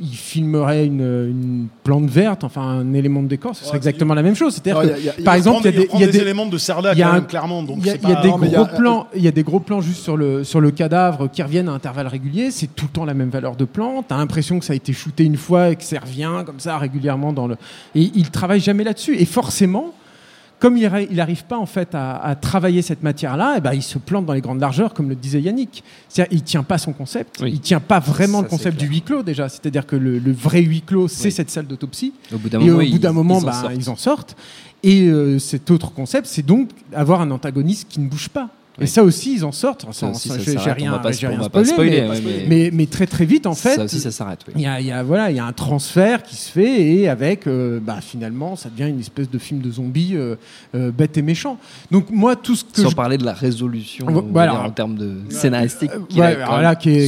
il 0.00 0.14
filmerait 0.14 0.84
une, 0.86 1.00
une 1.00 1.66
plante 1.82 2.08
verte, 2.10 2.44
enfin 2.44 2.60
un 2.62 2.92
élément 2.92 3.22
de 3.22 3.28
décor, 3.28 3.56
ce 3.56 3.62
serait 3.62 3.72
Ouais, 3.72 3.76
exactement 3.78 4.14
la 4.14 4.22
même 4.22 4.34
chose. 4.34 4.52
C'est-à-dire 4.54 4.78
Alors, 4.78 4.94
que, 4.94 5.00
il 5.00 5.04
y 5.06 5.08
a- 5.08 5.14
il 5.16 5.20
y 5.20 5.22
a- 5.22 5.24
par 5.24 5.34
exemple, 5.34 5.60
il 5.62 5.64
y 5.64 5.68
a 5.68 5.80
des, 5.80 6.16
y 6.16 6.18
a 6.18 6.22
éléments 6.22 6.46
de 6.46 6.58
quand 6.58 7.12
même, 7.12 7.26
clairement. 7.26 7.64
Il 7.76 7.86
y 7.86 7.90
a, 7.90 7.96
des 7.96 8.32
gros 8.50 8.66
plans, 8.66 9.06
il 9.16 9.22
y 9.22 9.28
a 9.28 9.30
des 9.32 9.42
gros 9.42 9.60
plans 9.60 9.80
juste 9.80 10.02
sur 10.02 10.16
le 10.16 10.44
sur 10.44 10.60
le 10.60 10.70
cadavre 10.70 11.28
qui 11.30 11.42
reviennent 11.42 11.68
à 11.68 11.72
intervalles 11.72 12.06
réguliers. 12.06 12.50
C'est 12.50 12.74
tout 12.74 12.84
le 12.86 12.90
temps 12.92 13.04
la 13.04 13.14
même 13.14 13.30
valeur 13.30 13.56
de 13.56 13.64
plan. 13.64 14.04
T'as 14.06 14.18
l'impression 14.18 14.58
que 14.58 14.64
ça 14.64 14.74
a 14.74 14.76
été 14.76 14.92
shooté 14.92 15.24
une 15.24 15.36
fois 15.38 15.70
et 15.70 15.76
que 15.76 15.84
ça 15.84 15.98
revient 16.00 16.42
comme 16.44 16.60
ça 16.60 16.76
régulièrement 16.78 17.32
dans 17.32 17.46
le. 17.46 17.56
Et 17.94 18.10
il 18.14 18.30
travaille 18.30 18.60
jamais 18.60 18.84
là-dessus. 18.84 19.16
Et 19.18 19.24
forcément, 19.24 19.94
comme 20.58 20.76
il 20.76 20.90
n'arrive 21.14 21.44
pas 21.44 21.56
en 21.58 21.66
fait 21.66 21.94
à, 21.94 22.16
à 22.16 22.34
travailler 22.34 22.82
cette 22.82 23.02
matière-là, 23.02 23.56
et 23.58 23.60
ben 23.60 23.72
il 23.74 23.82
se 23.82 23.98
plante 23.98 24.26
dans 24.26 24.32
les 24.32 24.40
grandes 24.40 24.60
largeurs, 24.60 24.92
comme 24.94 25.08
le 25.08 25.14
disait 25.14 25.40
Yannick. 25.40 25.84
C'est-à-dire, 26.08 26.36
il 26.36 26.42
tient 26.42 26.62
pas 26.64 26.78
son 26.78 26.92
concept. 26.92 27.36
Oui. 27.40 27.50
Il 27.54 27.60
tient 27.60 27.80
pas 27.80 28.00
vraiment 28.00 28.38
Ça, 28.38 28.42
le 28.44 28.48
concept 28.48 28.78
du 28.80 28.86
huis 28.86 29.02
clos 29.02 29.22
déjà. 29.22 29.48
C'est-à-dire 29.48 29.86
que 29.86 29.96
le, 29.96 30.18
le 30.18 30.32
vrai 30.32 30.62
huis 30.62 30.82
clos, 30.82 31.06
c'est 31.08 31.26
Oui. 31.26 31.32
cette 31.32 31.50
salle 31.50 31.66
d'autopsie. 31.66 32.12
Au 32.34 32.38
bout 32.38 32.48
d'un 32.48 32.60
Et 32.60 32.64
moment, 32.66 32.78
au 32.78 32.80
ils- 32.82 32.90
bout 32.92 32.98
d'un 32.98 33.12
moment, 33.12 33.38
ils 33.38 33.42
en 33.44 33.46
bah, 33.46 33.52
sortent. 33.52 33.74
ils 33.76 33.90
en 33.90 33.96
sortent. 33.96 34.36
Et 34.82 35.02
euh, 35.08 35.38
cet 35.38 35.70
autre 35.70 35.92
concept, 35.92 36.26
c'est 36.26 36.44
donc 36.46 36.70
avoir 36.92 37.20
un 37.20 37.30
antagoniste 37.30 37.86
qui 37.88 38.00
ne 38.00 38.08
bouge 38.08 38.28
pas. 38.28 38.48
Et 38.80 38.86
ça 38.86 39.02
aussi, 39.02 39.34
ils 39.34 39.44
en 39.44 39.52
sortent. 39.52 39.86
Ça 39.92 40.12
ça 40.14 40.34
j'ai- 40.38 40.44
j'ai 40.44 40.52
s'arrête. 40.58 40.76
rien, 40.78 40.90
On 40.92 40.96
va 41.02 41.10
on 41.10 41.28
rien 41.28 41.38
va 41.38 41.48
pas 41.48 41.64
spoilé, 41.64 41.98
spoiler, 41.98 42.00
mais, 42.02 42.08
ouais, 42.08 42.20
mais- 42.24 42.46
mais, 42.48 42.70
mais 42.72 42.86
très 42.86 43.06
très 43.06 43.24
vite, 43.24 43.46
en 43.46 43.54
fait, 43.54 43.74
ça 43.76 43.84
aussi, 43.84 43.98
ça 44.00 44.10
s'arrête. 44.10 44.40
oui. 44.46 44.54
il 44.56 44.62
y 44.62 44.66
a, 44.66 44.80
il 44.80 44.86
y 44.86 44.92
a- 44.92 45.02
voilà, 45.02 45.30
il 45.30 45.36
y 45.36 45.40
a 45.40 45.44
un 45.44 45.52
transfert 45.52 46.22
qui 46.22 46.36
se 46.36 46.50
fait 46.50 46.80
et 46.82 47.08
avec, 47.08 47.46
euh, 47.46 47.80
bah, 47.82 47.98
finalement, 48.00 48.56
ça 48.56 48.68
devient 48.70 48.88
une 48.90 49.00
espèce 49.00 49.30
de 49.30 49.38
film 49.38 49.60
de 49.60 49.70
zombies 49.70 50.12
euh, 50.14 50.36
euh, 50.74 50.90
bête 50.92 51.16
et 51.18 51.22
méchant. 51.22 51.58
Donc 51.90 52.10
moi, 52.10 52.36
tout 52.36 52.54
ce 52.56 52.64
que 52.64 52.80
Sans 52.82 52.90
je- 52.90 52.96
parler 52.96 53.18
de 53.18 53.24
la 53.24 53.32
résolution 53.32 54.06
voilà. 54.32 54.52
dire, 54.52 54.60
en 54.62 54.70
termes 54.70 54.96
de 54.96 55.14
scénaristique. 55.30 55.90
Euh, 55.94 56.00
qui 56.08 56.20
ouais, 56.20 56.32
est, 56.32 56.36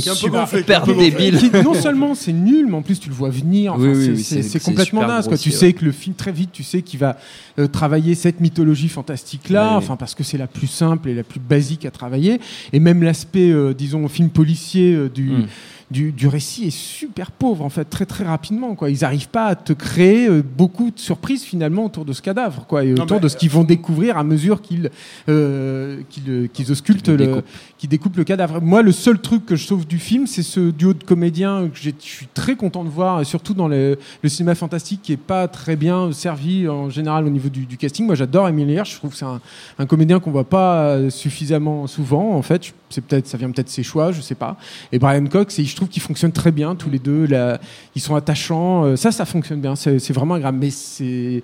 Qui 0.00 0.08
est 0.08 0.08
un 0.08 0.46
peu 0.46 0.56
super- 0.58 0.86
débile. 0.86 1.38
qui- 1.38 1.50
non 1.62 1.74
seulement 1.74 2.14
c'est 2.14 2.32
nul, 2.32 2.66
mais 2.68 2.74
en 2.76 2.82
plus 2.82 2.98
tu 2.98 3.08
le 3.08 3.14
vois 3.14 3.30
venir. 3.30 3.74
Enfin, 3.74 3.82
Oui, 3.82 4.08
oui, 4.16 4.22
c'est- 4.22 4.62
complètement. 4.62 5.02
Quoi. 5.22 5.36
Tu 5.38 5.50
sais 5.50 5.72
que 5.72 5.84
le 5.84 5.92
film 5.92 6.14
très 6.14 6.32
vite, 6.32 6.50
tu 6.52 6.62
sais 6.62 6.82
qu'il 6.82 6.98
va 6.98 7.16
euh, 7.58 7.66
travailler 7.66 8.14
cette 8.14 8.40
mythologie 8.40 8.88
fantastique 8.88 9.48
là, 9.50 9.74
enfin 9.76 9.96
parce 9.96 10.14
que 10.14 10.22
c'est 10.24 10.38
la 10.38 10.46
plus 10.46 10.66
simple 10.66 11.08
et 11.08 11.14
la 11.14 11.22
plus 11.24 11.40
à 11.86 11.90
travailler. 11.90 12.40
Et 12.72 12.80
même 12.80 13.02
l'aspect, 13.02 13.50
euh, 13.50 13.74
disons, 13.74 14.08
film 14.08 14.30
policier 14.30 14.94
euh, 14.94 15.08
du 15.08 15.30
Mm. 15.30 15.46
Du, 15.90 16.12
du 16.12 16.28
récit 16.28 16.66
est 16.68 16.70
super 16.76 17.30
pauvre 17.32 17.64
en 17.64 17.68
fait, 17.68 17.84
très 17.84 18.06
très 18.06 18.24
rapidement. 18.24 18.74
Quoi. 18.74 18.90
Ils 18.90 19.00
n'arrivent 19.00 19.28
pas 19.28 19.46
à 19.46 19.54
te 19.56 19.72
créer 19.72 20.28
euh, 20.28 20.42
beaucoup 20.42 20.90
de 20.90 20.98
surprises 20.98 21.42
finalement 21.42 21.84
autour 21.86 22.04
de 22.04 22.12
ce 22.12 22.22
cadavre, 22.22 22.64
quoi, 22.66 22.84
et 22.84 22.92
autour 22.92 23.18
de 23.20 23.28
ce 23.28 23.36
qu'ils 23.36 23.50
vont 23.50 23.64
découvrir 23.64 24.16
à 24.16 24.22
mesure 24.24 24.62
qu'ils 24.62 24.90
euh, 25.28 26.00
qu'ils 26.10 26.48
qu'ils 26.52 26.70
auscultent, 26.72 27.02
Qu'ils 27.04 27.14
le 27.16 27.26
le, 27.26 27.42
découpent. 27.88 28.16
le 28.16 28.24
cadavre. 28.24 28.60
Moi, 28.60 28.82
le 28.82 28.92
seul 28.92 29.18
truc 29.20 29.46
que 29.46 29.56
je 29.56 29.66
sauve 29.66 29.86
du 29.86 29.98
film, 29.98 30.26
c'est 30.26 30.42
ce 30.42 30.70
duo 30.70 30.94
de 30.94 31.02
comédiens 31.04 31.68
que 31.68 31.78
j'ai- 31.78 31.94
je 32.00 32.04
suis 32.06 32.28
très 32.32 32.54
content 32.56 32.84
de 32.84 32.88
voir, 32.90 33.24
surtout 33.26 33.54
dans 33.54 33.68
le, 33.68 33.98
le 34.22 34.28
cinéma 34.28 34.54
fantastique 34.54 35.00
qui 35.02 35.12
est 35.12 35.16
pas 35.16 35.48
très 35.48 35.76
bien 35.76 36.12
servi 36.12 36.68
en 36.68 36.88
général 36.90 37.26
au 37.26 37.30
niveau 37.30 37.48
du, 37.48 37.66
du 37.66 37.76
casting. 37.76 38.06
Moi, 38.06 38.14
j'adore 38.14 38.48
Emile 38.48 38.70
Hirsch. 38.70 38.92
Je 38.92 38.96
trouve 38.96 39.10
que 39.10 39.16
c'est 39.16 39.24
un, 39.24 39.40
un 39.78 39.86
comédien 39.86 40.20
qu'on 40.20 40.30
voit 40.30 40.48
pas 40.48 40.82
euh, 40.90 41.10
suffisamment 41.10 41.86
souvent. 41.86 42.34
En 42.34 42.42
fait, 42.42 42.66
Je- 42.66 42.72
c'est 42.90 43.00
peut-être, 43.00 43.26
ça 43.26 43.38
vient 43.38 43.50
peut-être 43.50 43.68
de 43.68 43.72
ses 43.72 43.82
choix, 43.82 44.12
je 44.12 44.20
sais 44.20 44.34
pas. 44.34 44.56
Et 44.92 44.98
Brian 44.98 45.24
Cox, 45.26 45.58
et 45.58 45.64
je 45.64 45.74
trouve 45.76 45.88
qu'ils 45.88 46.02
fonctionnent 46.02 46.32
très 46.32 46.52
bien 46.52 46.74
tous 46.74 46.90
les 46.90 46.98
deux. 46.98 47.26
Là, 47.26 47.60
ils 47.94 48.02
sont 48.02 48.14
attachants. 48.14 48.84
Euh, 48.84 48.96
Ça, 48.96 49.12
ça 49.12 49.24
fonctionne 49.24 49.60
bien. 49.60 49.76
C'est, 49.76 50.12
vraiment 50.12 50.34
agréable. 50.34 50.58
Mais 50.60 50.70
c'est 50.70 51.42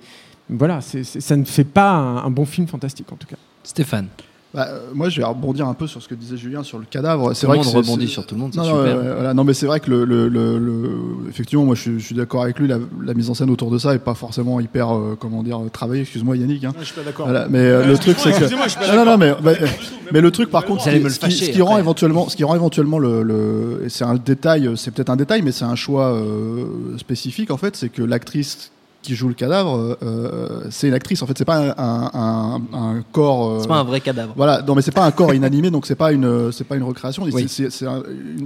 voilà, 0.49 0.79
ça 0.81 1.35
ne 1.35 1.43
fait 1.43 1.65
pas 1.65 1.91
un 1.91 2.29
bon 2.29 2.45
film 2.45 2.67
fantastique 2.67 3.11
en 3.11 3.17
tout 3.17 3.27
cas. 3.27 3.35
Stéphane. 3.63 4.07
Bah, 4.57 4.67
euh, 4.71 4.79
moi, 4.95 5.07
je 5.09 5.21
vais 5.21 5.23
rebondir 5.23 5.67
un 5.67 5.75
peu 5.75 5.85
sur 5.85 6.01
ce 6.01 6.07
que 6.07 6.15
disait 6.15 6.35
Julien 6.35 6.63
sur 6.63 6.79
le 6.79 6.85
cadavre. 6.89 7.35
C'est 7.35 7.45
Tout 7.45 7.51
le 7.51 7.57
vrai 7.59 7.63
que 7.63 7.71
monde 7.75 7.85
rebondit 7.85 8.07
sur 8.07 8.25
tout 8.25 8.33
le 8.33 8.41
monde, 8.41 8.51
c'est 8.55 8.59
Non, 8.59 8.65
non, 8.75 8.79
super. 8.85 8.95
voilà. 9.13 9.33
Non, 9.35 9.43
mais 9.43 9.53
c'est 9.53 9.67
vrai 9.67 9.79
que 9.79 9.91
le, 9.91 10.03
le- 10.03 10.27
le- 10.29 10.57
le- 10.57 10.89
effectivement, 11.29 11.63
moi, 11.63 11.75
je, 11.75 11.81
suis- 11.81 11.99
je 11.99 12.05
suis 12.07 12.15
d'accord 12.15 12.41
avec 12.41 12.57
lui. 12.57 12.67
La, 12.67 12.79
la 13.05 13.13
mise 13.13 13.29
en 13.29 13.35
scène 13.35 13.51
autour 13.51 13.69
de 13.69 13.77
ça 13.77 13.93
est 13.93 13.99
pas 13.99 14.15
forcément 14.15 14.59
hyper, 14.59 14.91
euh, 14.95 15.15
comment 15.19 15.43
dire, 15.43 15.59
travaillée. 15.71 16.01
Excuse-moi, 16.01 16.37
Yannick. 16.37 16.63
hein. 16.63 16.73
Je 16.79 16.85
suis 16.85 16.95
pas 16.95 17.03
d'accord. 17.03 17.27
Voilà, 17.27 17.47
mais 17.47 17.59
euh, 17.59 17.83
Euh, 17.83 17.85
le 17.85 17.97
truc, 17.99 18.17
c'est 18.17 18.31
que 18.31 18.47
je 18.47 18.55
non, 18.55 18.95
non, 18.95 19.05
non, 19.11 19.17
mais, 19.19 19.31
bah, 19.43 19.51
euh, 19.61 19.67
mais 20.11 20.21
le 20.21 20.31
truc, 20.31 20.49
par 20.49 20.65
contre, 20.65 20.81
ce 20.83 20.89
qui, 20.89 21.01
ce 21.01 21.07
qui- 21.07 21.19
fâcher 21.19 21.45
ce 21.45 21.51
qui 21.51 21.61
rend 21.61 21.77
éventuellement, 21.77 22.27
ce 22.27 22.35
qui 22.35 22.43
rend 22.43 22.55
éventuellement 22.55 22.97
le, 22.97 23.85
c'est 23.89 24.05
un 24.05 24.15
détail, 24.15 24.71
c'est 24.75 24.89
peut-être 24.89 25.11
un 25.11 25.17
détail, 25.17 25.43
mais 25.43 25.51
c'est 25.51 25.65
un 25.65 25.75
choix 25.75 26.13
euh, 26.15 26.65
spécifique 26.97 27.51
en 27.51 27.57
fait, 27.57 27.75
c'est 27.75 27.89
que 27.89 28.01
l'actrice 28.01 28.71
qui 29.01 29.15
joue 29.15 29.27
le 29.29 29.33
cadavre, 29.33 29.97
euh, 30.03 30.63
c'est 30.69 30.87
une 30.89 30.93
actrice. 30.93 31.21
En 31.21 31.27
fait, 31.27 31.37
c'est 31.37 31.45
pas 31.45 31.57
un, 31.57 31.73
un- 31.77 32.11
un- 32.13 32.61
un 32.97 33.03
corps. 33.13 33.51
euh, 33.51 33.59
C'est 33.61 33.67
pas 33.67 33.77
un 33.79 33.83
vrai 33.83 34.01
cadavre. 34.01 34.33
voilà, 34.35 34.61
non 34.61 34.75
mais 34.75 34.81
c'est 34.81 34.91
pas 34.91 35.05
un 35.05 35.11
corps 35.11 35.33
inanimé, 35.33 35.69
donc 35.71 35.85
c'est 35.85 35.95
pas 35.95 36.11
une, 36.11 36.51
c'est 36.51 36.65
pas 36.65 36.75
une 36.75 36.83
recréation. 36.83 37.23
Oui. 37.23 37.47
C'est- 37.47 37.85
un- 37.85 38.03
une, 38.03 38.45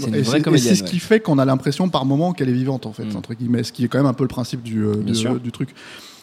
C'est 0.58 0.76
ce 0.76 0.84
qui 0.84 1.00
fait 1.00 1.20
qu'on 1.20 1.40
a 1.40 1.46
l'impression 1.46 1.90
par 1.90 2.06
moment 2.06 2.34
qu'elle 2.34 2.50
est 2.50 2.54
vivante 2.54 2.86
en 2.86 2.94
fait, 2.94 3.06
Mm. 3.06 3.16
entre 3.16 3.34
guillemets, 3.34 3.64
ce 3.64 3.72
qui 3.72 3.86
est 3.86 3.88
quand 3.88 3.98
même 3.98 4.06
un 4.08 4.14
peu 4.14 4.24
le 4.24 4.28
principe 4.28 4.62
du, 4.62 4.84
euh, 4.86 4.96
du, 4.96 5.52
truc. 5.52 5.70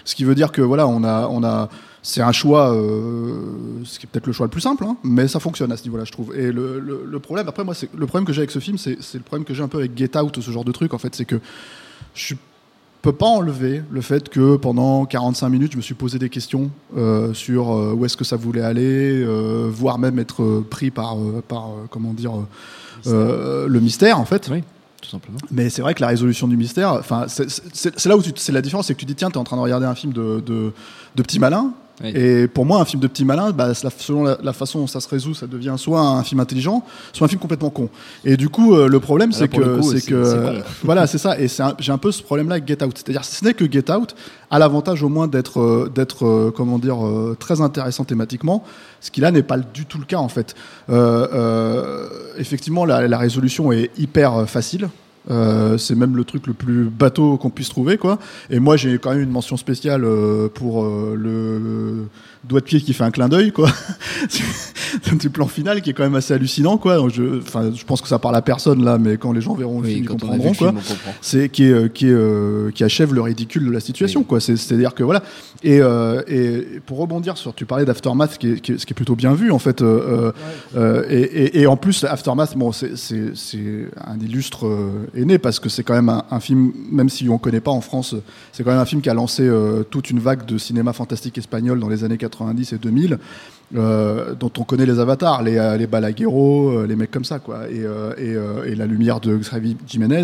Ce 0.05 0.15
qui 0.15 0.25
veut 0.25 0.35
dire 0.35 0.53
que 0.53 0.63
voilà, 0.63 0.87
on 0.87 1.03
a, 1.05 1.27
on 1.29 1.43
a, 1.45 1.69
c'est 2.03 2.23
un 2.23 2.33
choix, 2.33 2.73
euh, 2.75 3.33
ce 3.85 3.99
qui 3.99 4.07
est 4.07 4.09
peut-être 4.09 4.27
le 4.27 4.33
choix 4.33 4.47
le 4.47 4.51
plus 4.51 4.61
simple, 4.63 4.85
hein, 4.85 4.97
mais 5.03 5.27
ça 5.29 5.41
fonctionne 5.41 5.71
à 5.73 5.77
ce 5.77 5.83
niveau-là, 5.85 6.05
je 6.05 6.13
trouve. 6.13 6.35
Et 6.37 6.53
le, 6.53 6.79
le- 6.81 7.03
le 7.05 7.19
problème, 7.19 7.49
après 7.49 7.65
moi, 7.65 7.75
c'est 7.75 7.91
le 7.95 8.07
problème 8.07 8.25
que 8.27 8.33
j'ai 8.33 8.41
avec 8.41 8.51
ce 8.51 8.59
film, 8.61 8.79
c'est 8.79 8.97
c'est 9.03 9.19
le 9.19 9.25
problème 9.25 9.45
que 9.45 9.53
j'ai 9.53 9.63
un 9.63 9.69
peu 9.69 9.79
avec 9.79 9.97
Get 9.99 10.17
Out, 10.17 10.37
ou 10.37 10.43
ce 10.43 10.51
genre 10.51 10.65
de 10.65 10.73
truc. 10.73 10.95
En 10.95 10.99
fait, 10.99 11.15
c'est 11.15 11.25
que 11.25 11.41
je 12.15 12.35
peux 13.03 13.13
pas 13.13 13.27
enlever 13.27 13.83
le 13.91 14.01
fait 14.01 14.29
que 14.29 14.57
pendant 14.57 15.05
45 15.07 15.49
minutes, 15.49 15.73
je 15.73 15.77
me 15.77 15.83
suis 15.83 15.95
posé 15.95 16.19
des 16.19 16.29
questions 16.29 16.71
euh, 16.97 17.33
sur 17.33 17.71
euh, 17.73 17.93
où 17.95 18.05
est-ce 18.05 18.17
que 18.17 18.25
ça 18.25 18.37
voulait 18.37 18.61
aller, 18.63 19.23
euh, 19.23 19.69
voire 19.71 19.99
même 19.99 20.19
être 20.19 20.63
pris 20.69 20.91
par, 20.91 21.17
par 21.47 21.71
comment 21.91 22.13
dire, 22.13 22.33
le 23.07 23.79
mystère 23.81 24.19
en 24.19 24.25
fait. 24.25 24.49
Oui, 24.53 24.63
tout 25.01 25.09
simplement. 25.11 25.39
Mais 25.51 25.71
c'est 25.71 25.83
vrai 25.83 25.95
que 25.95 26.01
la 26.01 26.09
résolution 26.09 26.49
du 26.49 26.57
mystère, 26.57 26.93
enfin, 26.95 27.27
c'est- 27.29 28.05
là 28.07 28.17
où 28.17 28.23
tu- 28.23 28.33
c'est 28.37 28.53
la 28.53 28.63
différence, 28.63 28.87
c'est 28.89 28.95
que 28.95 29.01
tu 29.01 29.07
dis 29.07 29.15
tiens, 29.15 29.31
t'es 29.31 29.39
en 29.39 29.45
train 29.45 29.57
de 29.57 29.63
regarder 29.63 29.87
un 29.87 29.95
film 29.95 30.13
de, 30.13 30.41
de, 30.45 30.73
de 31.15 31.23
petit 31.23 31.39
malin. 31.39 31.73
Oui. 32.03 32.13
Et 32.15 32.47
pour 32.49 32.65
moi, 32.65 32.81
un 32.81 32.85
film 32.85 33.03
de 33.03 33.09
petit 33.09 33.25
malin, 33.25 33.51
bah, 33.51 33.75
selon 33.75 34.23
la, 34.23 34.39
la 34.43 34.53
façon 34.53 34.81
dont 34.81 34.87
ça 34.87 35.01
se 35.01 35.09
résout, 35.09 35.35
ça 35.35 35.47
devient 35.47 35.75
soit 35.77 36.01
un 36.01 36.23
film 36.23 36.41
intelligent, 36.41 36.85
soit 37.13 37.25
un 37.25 37.29
film 37.29 37.41
complètement 37.41 37.71
con. 37.71 37.89
Et 38.25 38.37
du 38.37 38.49
coup, 38.49 38.75
euh, 38.75 38.89
le 38.89 39.01
problème, 39.01 39.33
c'est 39.33 39.49
que, 39.49 39.83
c'est 39.83 40.07
que, 40.07 40.15
euh, 40.15 40.61
voilà, 40.85 41.07
c'est 41.07 41.19
ça. 41.19 41.41
Et 41.41 41.49
j'ai 41.79 41.93
un 41.93 41.99
peu 41.99 42.13
ce 42.13 42.23
problème-là 42.23 42.57
avec 42.57 42.69
Get 42.69 42.85
Out. 42.85 42.97
C'est-à-dire, 42.97 43.25
si 43.25 43.35
ce 43.37 43.45
n'est 43.45 43.55
que 43.55 43.71
Get 43.71 43.91
Out 43.91 44.15
a 44.51 44.59
l'avantage 44.59 45.03
au 45.03 45.09
moins 45.09 45.27
d'être, 45.27 45.61
euh, 45.61 45.91
d'être, 45.93 46.25
euh, 46.25 46.53
comment 46.55 46.79
dire, 46.79 46.99
très 47.39 47.61
intéressant 47.61 48.05
thématiquement, 48.05 48.63
ce 49.01 49.11
qui 49.11 49.21
là 49.21 49.31
n'est 49.31 49.43
pas 49.43 49.59
du 49.59 49.85
tout 49.87 49.99
le 49.99 50.05
cas 50.05 50.19
en 50.19 50.29
fait. 50.29 50.55
Euh, 50.91 51.27
euh, 51.33 52.09
effectivement, 52.39 52.85
la, 52.85 53.07
la 53.09 53.19
résolution 53.19 53.73
est 53.73 53.91
hyper 53.99 54.49
facile. 54.49 54.89
Euh, 55.31 55.77
c'est 55.79 55.95
même 55.95 56.17
le 56.17 56.25
truc 56.25 56.47
le 56.47 56.55
plus 56.55 56.85
bateau 56.85 57.37
qu'on 57.37 57.51
puisse 57.51 57.69
trouver, 57.69 57.99
quoi. 57.99 58.19
Et 58.51 58.61
moi, 58.61 58.77
j'ai 58.77 58.99
quand 58.99 59.11
même 59.11 59.23
une 59.23 59.31
mention 59.31 59.57
spéciale 59.57 60.05
euh, 60.05 60.49
pour 60.49 60.85
euh, 60.85 61.15
le 61.17 62.07
doigt 62.49 62.61
de 62.61 62.65
pied 62.65 62.81
qui 62.81 62.93
fait 62.93 63.05
un 63.05 63.11
clin 63.11 63.29
d'œil, 63.29 63.53
quoi. 63.53 63.71
c'est 64.29 65.13
un 65.13 65.17
plan 65.29 65.47
final 65.47 65.83
qui 65.83 65.91
est 65.91 65.93
quand 65.93 66.03
même 66.05 66.15
assez 66.15 66.35
hallucinant, 66.35 66.79
quoi. 66.79 66.97
Donc, 66.97 67.11
je, 67.11 67.39
enfin, 67.39 67.71
je 67.75 67.85
pense 67.85 68.01
que 68.01 68.09
ça 68.09 68.19
parle 68.19 68.37
à 68.37 68.43
personne 68.43 68.85
là, 68.85 68.99
mais 68.99 69.17
quand 69.17 69.33
les 69.33 69.41
gens 69.41 69.55
verront 69.55 69.81
le 69.81 69.87
Oui, 69.87 69.93
film, 69.95 70.05
ils 70.05 70.09
comprendront, 70.09 70.55
quoi 70.55 70.75
c'est 71.21 71.49
qui 71.49 71.65
est, 71.65 71.73
euh, 71.73 71.89
qui 71.89 72.07
est, 72.07 72.13
euh, 72.13 72.71
qui 72.71 72.85
achève 72.85 73.15
le 73.15 73.21
ridicule 73.21 73.67
de 73.67 73.71
la 73.71 73.81
situation 73.81 74.21
Oui. 74.21 74.27
quoi 74.27 74.41
c'est 74.41 74.57
c'est 74.57 74.75
à 74.75 74.79
dire 74.79 74.95
que 74.95 75.03
voilà 75.03 75.23
et, 75.63 75.81
euh, 75.81 76.23
et 76.27 76.81
pour 76.87 76.99
rebondir 76.99 77.37
sur 77.37 77.55
tu 77.55 77.67
parlais 77.67 77.85
d'aftermath 77.85 78.39
qui 78.39 78.61
qui 78.61 78.79
ce 78.79 78.87
qui 78.87 78.93
est 78.93 78.95
plutôt 78.95 79.17
bien 79.17 79.35
vu 79.35 79.51
en 79.51 79.59
fait 79.59 79.83
euh, 79.83 80.33
et, 81.09 81.21
et, 81.21 81.61
et 81.61 81.67
en 81.67 81.77
plus 81.77 82.05
aftermath 82.05 82.57
bon 82.57 82.73
c'est 82.73 82.93
un 84.07 84.19
illustre 84.21 84.67
aîné 85.15 85.39
parce 85.39 85.59
que 85.59 85.69
c'est 85.69 85.83
quand 85.83 85.95
même 85.95 86.09
un, 86.09 86.25
un 86.31 86.41
film 86.41 86.73
même 86.91 87.09
si 87.09 87.29
on 87.29 87.39
connaît 87.39 87.61
pas 87.61 87.71
en 87.71 87.81
France 87.81 88.15
c'est 88.53 88.65
quand 88.65 88.71
même 88.71 88.81
un 88.81 88.85
film 88.87 89.03
qui 89.03 89.11
a 89.11 89.15
lancé 89.15 89.49
toute 89.91 90.11
une 90.11 90.21
vague 90.21 90.47
de 90.47 90.59
cinéma 90.59 90.93
fantastique 90.93 91.39
espagnol 91.39 91.81
dans 91.81 91.89
les 91.89 92.05
années 92.05 92.19
90 92.39 92.73
et 92.73 92.79
2000 92.79 93.19
euh, 93.77 94.35
dont 94.35 94.51
on 94.59 94.65
connaît 94.65 94.87
les 94.87 94.99
avatars, 94.99 95.43
les, 95.43 95.59
euh, 95.59 95.77
les 95.77 95.87
euh, 95.93 96.87
les 96.87 96.97
mecs 96.97 97.11
comme 97.11 97.25
ça, 97.25 97.39
quoi, 97.39 97.69
et, 97.71 97.85
et, 98.17 98.75
la 98.75 98.87
lumière 98.87 99.21
de 99.21 99.37
Xavier 99.37 99.77
Jiménez, 99.87 100.23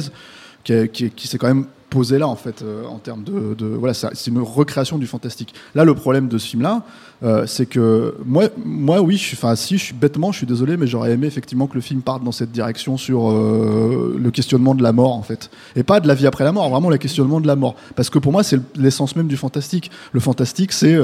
qui, 0.62 0.88
qui, 0.88 1.10
qui 1.10 1.28
s'est 1.28 1.36
quand 1.36 1.48
même 1.48 1.66
posé 1.94 2.18
là, 2.18 2.26
en 2.26 2.34
fait, 2.34 2.62
euh, 2.62 2.84
en 2.86 2.98
termes 2.98 3.22
de, 3.22 3.66
voilà, 3.66 3.94
c'est 3.94 4.26
une 4.26 4.40
recréation 4.40 4.98
du 4.98 5.06
fantastique. 5.06 5.54
Là, 5.76 5.84
le 5.84 5.94
problème 5.94 6.26
de 6.26 6.38
ce 6.38 6.48
film-là, 6.48 6.82
euh, 7.22 7.46
c'est 7.46 7.66
que 7.66 8.16
moi, 8.26 8.48
moi, 8.64 9.00
oui, 9.00 9.16
je 9.16 9.36
enfin, 9.36 9.54
si, 9.54 9.78
je 9.78 9.84
suis 9.84 9.94
bêtement, 9.94 10.32
je 10.32 10.38
suis 10.38 10.46
désolé, 10.46 10.76
mais 10.76 10.88
j'aurais 10.88 11.12
aimé 11.12 11.28
effectivement 11.28 11.68
que 11.68 11.76
le 11.76 11.80
film 11.80 12.02
parte 12.02 12.24
dans 12.24 12.32
cette 12.32 12.50
direction 12.50 12.96
sur 12.96 13.30
euh, 13.30 14.18
le 14.20 14.30
questionnement 14.32 14.74
de 14.74 14.82
la 14.82 14.90
mort, 14.90 15.12
en 15.12 15.22
fait, 15.22 15.50
et 15.76 15.84
pas 15.84 16.00
de 16.00 16.08
la 16.08 16.16
vie 16.16 16.26
après 16.26 16.42
la 16.42 16.50
mort, 16.50 16.68
vraiment 16.68 16.90
le 16.90 16.98
questionnement 16.98 17.40
de 17.40 17.46
la 17.46 17.54
mort, 17.54 17.76
parce 17.94 18.10
que 18.10 18.18
pour 18.18 18.32
moi, 18.32 18.42
c'est 18.42 18.58
l'essence 18.74 19.14
même 19.14 19.28
du 19.28 19.36
fantastique. 19.36 19.92
Le 20.10 20.18
fantastique, 20.18 20.72
c'est 20.72 20.98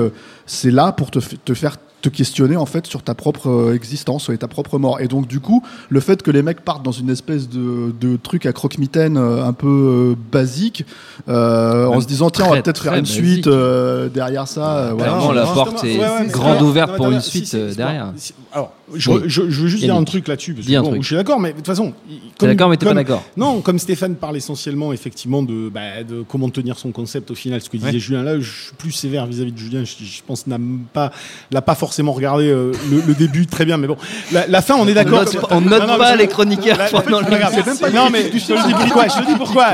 c'est 0.47 0.73
là 0.73 0.90
pour 0.90 1.12
te, 1.12 1.20
te 1.20 1.54
faire 1.54 1.76
te 2.00 2.09
questionner 2.09 2.57
en 2.57 2.66
fait 2.66 2.87
sur 2.87 3.02
ta 3.02 3.14
propre 3.14 3.49
euh, 3.49 3.75
existence 3.75 4.28
et 4.30 4.38
ta 4.38 4.49
propre 4.49 4.78
mort. 4.78 5.00
Et 5.00 5.09
donc 5.09 5.26
du 5.26 5.40
coup, 5.40 5.62
le 5.88 6.00
fait 6.00 6.23
que 6.23 6.30
les 6.30 6.42
mecs 6.42 6.62
partent 6.62 6.83
dans 6.83 6.92
une 6.92 7.11
espèce 7.11 7.49
de, 7.49 7.92
de 8.00 8.16
truc 8.16 8.47
à 8.47 8.52
croque-mitaine 8.52 9.16
euh, 9.16 9.45
un 9.45 9.52
peu 9.52 9.66
euh, 9.66 10.14
basique, 10.33 10.85
euh, 11.28 11.87
en 11.87 12.00
se 12.00 12.07
disant 12.07 12.30
tiens 12.30 12.47
on 12.49 12.54
va 12.54 12.62
peut-être 12.62 12.83
faire 12.83 12.95
une 12.95 13.00
basique. 13.00 13.25
suite 13.25 13.47
euh, 13.47 14.09
derrière 14.09 14.49
ça. 14.49 14.92
voilà. 14.95 15.12
Clairement, 15.12 15.33
la 15.33 15.45
porte 15.47 15.85
est 15.85 15.99
ouais, 15.99 16.04
ouais, 16.04 16.21
mais 16.23 16.28
grande 16.28 16.62
ouverte 16.62 16.90
non, 16.92 16.97
pour 16.97 17.11
une 17.11 17.21
suite 17.21 17.45
si, 17.47 17.50
si, 17.50 17.57
c'est 17.71 17.76
derrière. 17.76 18.07
pas- 18.07 18.12
si- 18.16 18.35
Alors, 18.52 18.73
je, 18.94 19.11
Oui. 19.11 19.20
je- 19.26 19.50
je 19.50 19.61
veux 19.62 19.68
juste 19.68 19.82
dire 19.85 19.94
un 19.97 20.04
truc 20.04 20.28
là-dessus. 20.28 20.54
parce 20.54 20.66
que 20.66 20.73
bon, 20.80 20.88
truc. 20.90 21.02
Je 21.02 21.06
suis 21.06 21.16
d'accord, 21.16 21.40
mais 21.40 21.50
de 21.50 21.56
toute 21.56 21.66
façon. 21.66 21.92
T'es 22.38 22.47
d'accord, 22.47 22.68
mais 22.68 22.76
t'es 22.76 22.87
pas 22.87 22.94
d'accord. 22.94 23.23
Non, 23.37 23.61
comme 23.61 23.78
Stéphane 23.78 24.14
parle 24.16 24.37
essentiellement, 24.37 24.92
effectivement, 24.92 25.42
de, 25.42 25.68
bah, 25.68 26.02
de 26.09 26.23
comment 26.26 26.49
tenir 26.50 26.78
son 26.78 26.90
concept 26.92 27.30
au 27.30 27.35
final, 27.35 27.61
ce 27.61 27.68
que 27.70 27.76
disait 27.76 27.90
Ouais. 27.92 27.99
Julien, 27.99 28.23
là, 28.23 28.38
je 28.40 28.50
suis 28.50 28.73
plus 28.78 28.92
sévère 28.92 29.26
vis-à-vis 29.26 29.52
de 29.52 29.59
Julien. 29.59 29.85
Je, 29.85 30.04
je 30.04 30.20
pense 30.26 30.47
n'a 30.47 30.59
pas, 30.92 31.12
l'a 31.50 31.62
pas 31.62 31.75
forcément 31.75 32.12
regardé 32.12 32.49
euh, 32.49 32.73
le, 32.90 33.02
le 33.06 33.14
début 33.14 33.47
très 33.47 33.64
bien, 33.64 33.76
mais 33.76 33.87
bon, 33.87 33.97
la, 34.32 34.47
la 34.47 34.62
fin, 34.62 34.75
on 34.76 34.87
est 34.88 34.94
d'accord. 34.94 35.25
on 35.50 35.61
note 35.61 35.87
pas 35.87 36.16
les 36.16 36.28
chroniqueurs 36.28 36.78
la- 36.78 36.90
la- 36.90 37.00
pendant 37.02 37.20
le- 37.20 37.30
même 37.30 37.78
pas 37.78 37.90
Non, 37.90 38.11
mais 38.11 38.25
je 38.32 38.38
te 38.47 38.66
dis 38.66 38.75
pourquoi. 38.85 39.09
Je 39.09 39.20
te 39.23 39.26
dis 39.26 39.37
pourquoi. 39.37 39.66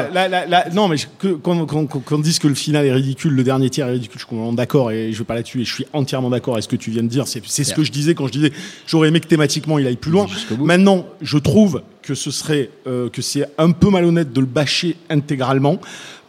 Non, 0.72 0.88
mais 0.88 0.96
je- 0.96 1.06
que- 1.18 1.28
qu'on 1.34 1.66
qu'on- 1.66 1.86
qu'on- 1.86 2.00
qu'on 2.00 2.18
dise 2.18 2.38
que 2.38 2.48
le 2.48 2.54
final 2.54 2.84
est 2.86 2.92
ridicule, 2.92 3.32
le 3.32 3.44
dernier 3.44 3.70
tiers 3.70 3.86
est 3.88 3.92
ridicule, 3.92 4.14
je 4.14 4.18
suis 4.20 4.28
complètement 4.28 4.52
d'accord 4.52 4.90
et 4.90 5.12
je 5.12 5.18
vais 5.18 5.24
pas 5.24 5.34
là-dessus. 5.34 5.60
Et 5.60 5.64
je 5.64 5.72
suis 5.72 5.86
entièrement 5.92 6.30
d'accord 6.30 6.54
avec 6.54 6.64
ce 6.64 6.68
que 6.68 6.76
tu 6.76 6.90
viens 6.90 7.02
de 7.02 7.08
dire. 7.08 7.26
C'est 7.26 7.42
c'est 7.46 7.64
ce 7.64 7.74
que 7.74 7.84
je 7.84 7.92
disais 7.92 8.14
quand 8.14 8.26
je 8.26 8.32
disais 8.32 8.52
j'aurais 8.86 9.05
aimé 9.06 9.20
que 9.20 9.26
thématiquement 9.26 9.78
il 9.78 9.86
aille 9.86 9.96
plus 9.96 10.10
loin. 10.12 10.26
Maintenant, 10.58 11.06
je 11.22 11.38
trouve 11.38 11.82
que 12.06 12.14
ce 12.14 12.30
serait 12.30 12.70
euh, 12.86 13.10
que 13.10 13.20
c'est 13.20 13.46
un 13.58 13.72
peu 13.72 13.90
malhonnête 13.90 14.32
de 14.32 14.40
le 14.40 14.46
bâcher 14.46 14.96
intégralement. 15.10 15.80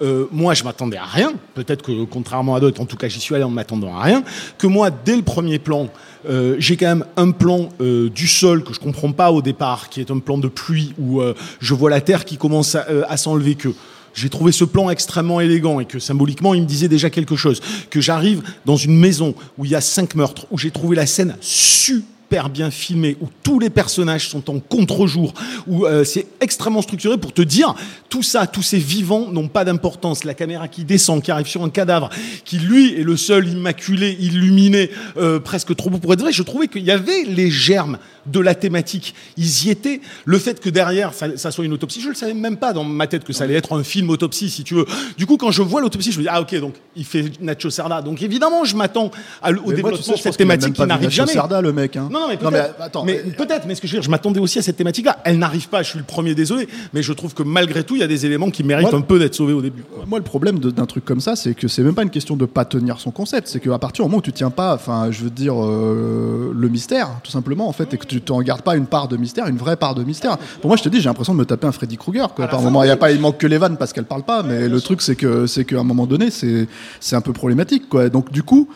Euh, 0.01 0.25
moi, 0.31 0.55
je 0.55 0.63
m'attendais 0.63 0.97
à 0.97 1.05
rien. 1.05 1.33
Peut-être 1.53 1.83
que 1.83 2.03
contrairement 2.05 2.55
à 2.55 2.59
d'autres, 2.59 2.81
en 2.81 2.85
tout 2.85 2.97
cas, 2.97 3.07
j'y 3.07 3.19
suis 3.19 3.35
allé 3.35 3.43
en 3.43 3.51
m'attendant 3.51 3.95
à 3.95 4.01
rien. 4.01 4.23
Que 4.57 4.65
moi, 4.65 4.89
dès 4.89 5.15
le 5.15 5.21
premier 5.21 5.59
plan, 5.59 5.89
euh, 6.27 6.55
j'ai 6.57 6.77
quand 6.77 6.87
même 6.87 7.05
un 7.15 7.31
plan 7.31 7.69
du 7.79 8.27
sol 8.27 8.63
que 8.63 8.73
je 8.73 8.79
comprends 8.79 9.11
pas 9.11 9.31
au 9.31 9.41
départ, 9.41 9.89
qui 9.89 10.01
est 10.01 10.09
un 10.09 10.19
plan 10.19 10.39
de 10.39 10.47
pluie 10.47 10.93
où 10.99 11.21
je 11.59 11.73
vois 11.73 11.89
la 11.89 12.01
terre 12.01 12.25
qui 12.25 12.37
commence 12.37 12.75
à, 12.75 12.85
à 13.07 13.17
s'enlever. 13.17 13.55
Que 13.55 13.69
j'ai 14.15 14.29
trouvé 14.29 14.51
ce 14.51 14.63
plan 14.63 14.89
extrêmement 14.89 15.41
élégant 15.41 15.79
et 15.79 15.85
que 15.85 15.99
symboliquement, 15.99 16.55
il 16.55 16.63
me 16.63 16.67
disait 16.67 16.87
déjà 16.87 17.11
quelque 17.11 17.35
chose. 17.35 17.61
Que 17.91 18.01
j'arrive 18.01 18.41
dans 18.65 18.77
une 18.77 18.97
maison 18.97 19.35
où 19.59 19.65
il 19.65 19.71
y 19.71 19.75
a 19.75 19.81
cinq 19.81 20.15
meurtres, 20.15 20.47
où 20.49 20.57
j'ai 20.57 20.71
trouvé 20.71 20.95
la 20.95 21.05
scène 21.05 21.35
super 21.39 22.16
bien 22.49 22.71
filmée, 22.71 23.17
où 23.21 23.27
tous 23.43 23.59
les 23.59 23.69
personnages 23.69 24.29
sont 24.29 24.49
en 24.49 24.59
contre-jour, 24.59 25.33
où 25.65 25.85
euh, 25.85 26.03
c'est 26.03 26.27
extrêmement 26.41 26.81
structuré 26.81 27.17
pour 27.17 27.33
te 27.33 27.41
dire 27.41 27.73
tout 28.09 28.23
ça, 28.23 28.47
tous 28.47 28.61
ces 28.61 28.77
vivants 28.77 29.27
n'ont 29.31 29.47
pas 29.47 29.65
d'importance. 29.65 30.23
La 30.23 30.33
caméra 30.33 30.67
qui 30.67 30.83
descend, 30.83 31.21
qui 31.21 31.31
arrive 31.31 31.47
sur 31.47 31.63
un 31.63 31.69
cadavre, 31.69 32.09
qui 32.45 32.59
lui 32.59 32.99
est 32.99 33.03
le 33.03 33.17
seul 33.17 33.47
immaculé, 33.47 34.15
illuminé, 34.19 34.89
euh, 35.17 35.39
presque 35.39 35.75
trop 35.75 35.89
beau 35.89 35.97
pour 35.97 36.13
être 36.13 36.21
vrai. 36.21 36.31
Je 36.31 36.43
trouvais 36.43 36.67
qu'il 36.67 36.83
y 36.83 36.91
avait 36.91 37.23
les 37.23 37.49
germes 37.49 37.97
de 38.25 38.39
la 38.39 38.55
thématique. 38.55 39.15
Ils 39.37 39.65
y 39.65 39.69
étaient. 39.69 40.01
Le 40.25 40.37
fait 40.37 40.59
que 40.59 40.69
derrière, 40.69 41.13
ça, 41.13 41.37
ça 41.37 41.51
soit 41.51 41.65
une 41.65 41.73
autopsie, 41.73 42.01
je 42.01 42.09
le 42.09 42.15
savais 42.15 42.33
même 42.33 42.57
pas 42.57 42.73
dans 42.73 42.83
ma 42.83 43.07
tête 43.07 43.23
que 43.23 43.33
ça 43.33 43.45
allait 43.45 43.55
être 43.55 43.77
un 43.77 43.83
film 43.83 44.09
autopsie, 44.09 44.49
si 44.49 44.63
tu 44.63 44.75
veux. 44.75 44.85
Du 45.17 45.25
coup, 45.25 45.37
quand 45.37 45.51
je 45.51 45.61
vois 45.61 45.81
l'autopsie, 45.81 46.11
je 46.11 46.17
me 46.17 46.23
dis, 46.23 46.29
ah, 46.29 46.41
ok, 46.41 46.55
donc, 46.59 46.75
il 46.95 47.05
fait 47.05 47.31
Nacho 47.41 47.69
Cerda. 47.69 48.01
Donc, 48.01 48.21
évidemment, 48.21 48.65
je 48.65 48.75
m'attends 48.75 49.05
au 49.05 49.11
Mais 49.43 49.51
moi, 49.53 49.73
développement 49.73 49.97
tu 49.97 50.03
sais, 50.03 50.13
de 50.13 50.17
cette 50.17 50.37
thématique 50.37 50.73
qui 50.73 50.81
n'arrive 50.81 51.05
Nacho 51.05 51.15
jamais. 51.15 51.31
Cerda, 51.31 51.61
le 51.61 51.73
mec. 51.73 51.95
Hein. 51.95 52.09
Non, 52.17 52.23
non, 52.23 52.27
mais 52.29 52.37
peut-être. 52.37 52.51
mais 52.77 52.83
attends, 52.83 53.05
mais 53.05 53.23
mais 53.67 53.75
ce 53.75 53.81
que 53.81 53.87
je 53.87 53.93
veux 53.93 53.99
dire, 53.99 54.03
je 54.03 54.09
m'attendais 54.09 54.39
aussi 54.39 54.59
à 54.59 54.61
cette 54.61 54.77
thématique-là. 54.77 55.19
Elle 55.23 55.37
n'arrive 55.37 55.69
pas, 55.69 55.83
je 55.83 55.89
suis 55.89 55.99
le 55.99 56.05
premier 56.05 56.35
désolé, 56.35 56.67
mais 56.93 57.03
je 57.03 57.13
trouve 57.13 57.33
que 57.33 57.43
malgré 57.43 57.83
tout, 57.83 57.95
il 57.95 57.99
y 57.99 58.03
a 58.03 58.07
des 58.07 58.25
éléments 58.25 58.49
qui 58.49 58.63
méritent 58.63 58.91
Moi, 58.91 58.99
un 58.99 59.01
peu 59.01 59.19
d'être 59.19 59.35
sauvés 59.35 59.53
au 59.53 59.61
début. 59.61 59.83
quoi. 59.83 60.05
Moi, 60.07 60.19
le 60.19 60.23
problème 60.23 60.59
d'un 60.59 60.85
truc 60.85 61.05
comme 61.05 61.21
ça, 61.21 61.35
c'est 61.35 61.53
que 61.53 61.67
c'est 61.67 61.83
même 61.83 61.95
pas 61.95 62.03
une 62.03 62.09
question 62.09 62.35
de 62.35 62.45
pas 62.45 62.65
tenir 62.65 62.99
son 62.99 63.11
concept. 63.11 63.47
C'est 63.47 63.59
qu'à 63.59 63.77
partir 63.77 64.03
du 64.03 64.09
moment 64.09 64.19
où 64.19 64.21
tu 64.21 64.33
tiens 64.33 64.49
pas, 64.49 64.73
enfin, 64.73 65.11
je 65.11 65.23
veux 65.23 65.29
dire, 65.29 65.55
euh, 65.63 66.51
le 66.53 66.69
mystère, 66.69 67.09
tout 67.23 67.31
simplement, 67.31 67.67
en 67.67 67.73
fait, 67.73 67.93
et 67.93 67.97
que 67.97 68.05
tu 68.05 68.21
t'en 68.21 68.41
gardes 68.41 68.61
pas 68.61 68.75
une 68.75 68.87
part 68.87 69.07
de 69.07 69.17
mystère, 69.17 69.47
une 69.47 69.57
vraie 69.57 69.77
part 69.77 69.95
de 69.95 70.03
mystère. 70.03 70.37
Pour 70.61 70.69
moi, 70.69 70.77
je 70.77 70.83
te 70.83 70.89
dis, 70.89 70.99
j'ai 70.99 71.09
l'impression 71.09 71.33
de 71.33 71.39
me 71.39 71.45
taper 71.45 71.67
un 71.67 71.71
Freddy 71.71 71.97
Krueger. 71.97 72.33
Quoi. 72.33 72.47
Par 72.47 72.61
moment, 72.61 72.83
il 72.83 72.87
y 72.87 72.91
a 72.91 72.97
pas, 72.97 73.11
il 73.11 73.19
manque 73.19 73.37
que 73.37 73.47
les 73.47 73.57
vannes 73.57 73.77
parce 73.77 73.93
qu'elle 73.93 74.05
parle 74.05 74.23
pas, 74.23 74.43
mais 74.43 74.67
le 74.67 74.81
truc, 74.81 75.01
c'est 75.01 75.15
que, 75.15 75.47
c'est 75.47 75.65
qu'à 75.65 75.79
un 75.79 75.83
moment 75.83 76.05
donné, 76.05 76.31
c'est, 76.31 76.67
c'est 76.99 77.15
un 77.15 77.21
peu 77.21 77.33
problématique, 77.33 77.89
quoi. 77.89 78.09
Donc, 78.09 78.31
du 78.31 78.43
coup, 78.43 78.67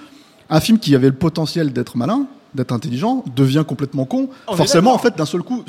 un 0.49 0.59
film 0.59 0.79
qui 0.79 0.95
avait 0.95 1.07
le 1.07 1.15
potentiel 1.15 1.71
d'être 1.73 1.97
malin, 1.97 2.25
d'être 2.53 2.71
intelligent, 2.71 3.23
devient 3.35 3.63
complètement 3.67 4.05
con. 4.05 4.29
On 4.47 4.55
Forcément, 4.55 4.93
en 4.93 4.97
fait, 4.97 5.17
d'un 5.17 5.25
seul 5.25 5.41
coup, 5.41 5.63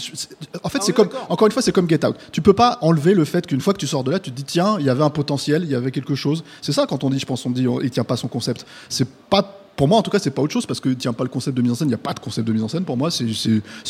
en 0.62 0.69
fait, 0.69 0.79
Ah, 0.79 0.85
c'est 0.85 0.93
comme, 0.93 1.09
encore 1.29 1.47
une 1.47 1.53
fois, 1.53 1.62
c'est 1.62 1.73
comme 1.73 1.89
Get 1.89 2.05
Out. 2.05 2.17
Tu 2.33 2.43
peux 2.43 2.53
pas 2.53 2.79
enlever 2.81 3.15
le 3.15 3.25
fait 3.25 3.47
qu'une 3.47 3.61
fois 3.61 3.73
que 3.73 3.79
tu 3.79 3.87
sors 3.87 4.05
de 4.05 4.11
là, 4.11 4.19
tu 4.19 4.31
te 4.31 4.37
dis 4.37 4.45
tiens, 4.45 4.77
il 4.79 4.87
y 4.87 4.91
avait 4.91 5.05
un 5.05 5.11
potentiel, 5.11 5.62
il 5.65 5.71
y 5.71 5.75
avait 5.75 5.91
quelque 5.91 6.15
chose. 6.15 6.45
C'est 6.61 6.73
ça 6.73 6.87
quand 6.87 7.05
on 7.05 7.11
dit, 7.11 7.19
je 7.19 7.27
pense, 7.27 7.45
on 7.47 7.51
dit, 7.51 7.67
il 7.83 7.91
tient 7.91 8.05
pas 8.05 8.17
son 8.17 8.29
concept. 8.29 8.67
C'est 8.89 9.09
pas 9.09 9.59
pour 9.77 9.89
moi, 9.89 9.99
en 9.99 10.03
tout 10.03 10.11
cas, 10.11 10.19
c'est 10.19 10.31
pas 10.31 10.43
autre 10.43 10.53
chose 10.53 10.67
parce 10.67 10.81
que 10.81 10.91
tient 10.91 11.12
pas 11.12 11.25
le 11.25 11.31
concept 11.31 11.57
de 11.57 11.62
mise 11.62 11.73
en 11.73 11.75
scène. 11.75 11.89
Il 11.89 11.93
y 11.93 11.95
a 11.95 11.99
pas 11.99 12.12
de 12.12 12.21
concept 12.21 12.47
de 12.47 12.53
mise 12.53 12.62
en 12.62 12.69
scène. 12.69 12.85
Pour 12.85 12.97
moi, 12.97 13.11
c'est 13.11 13.27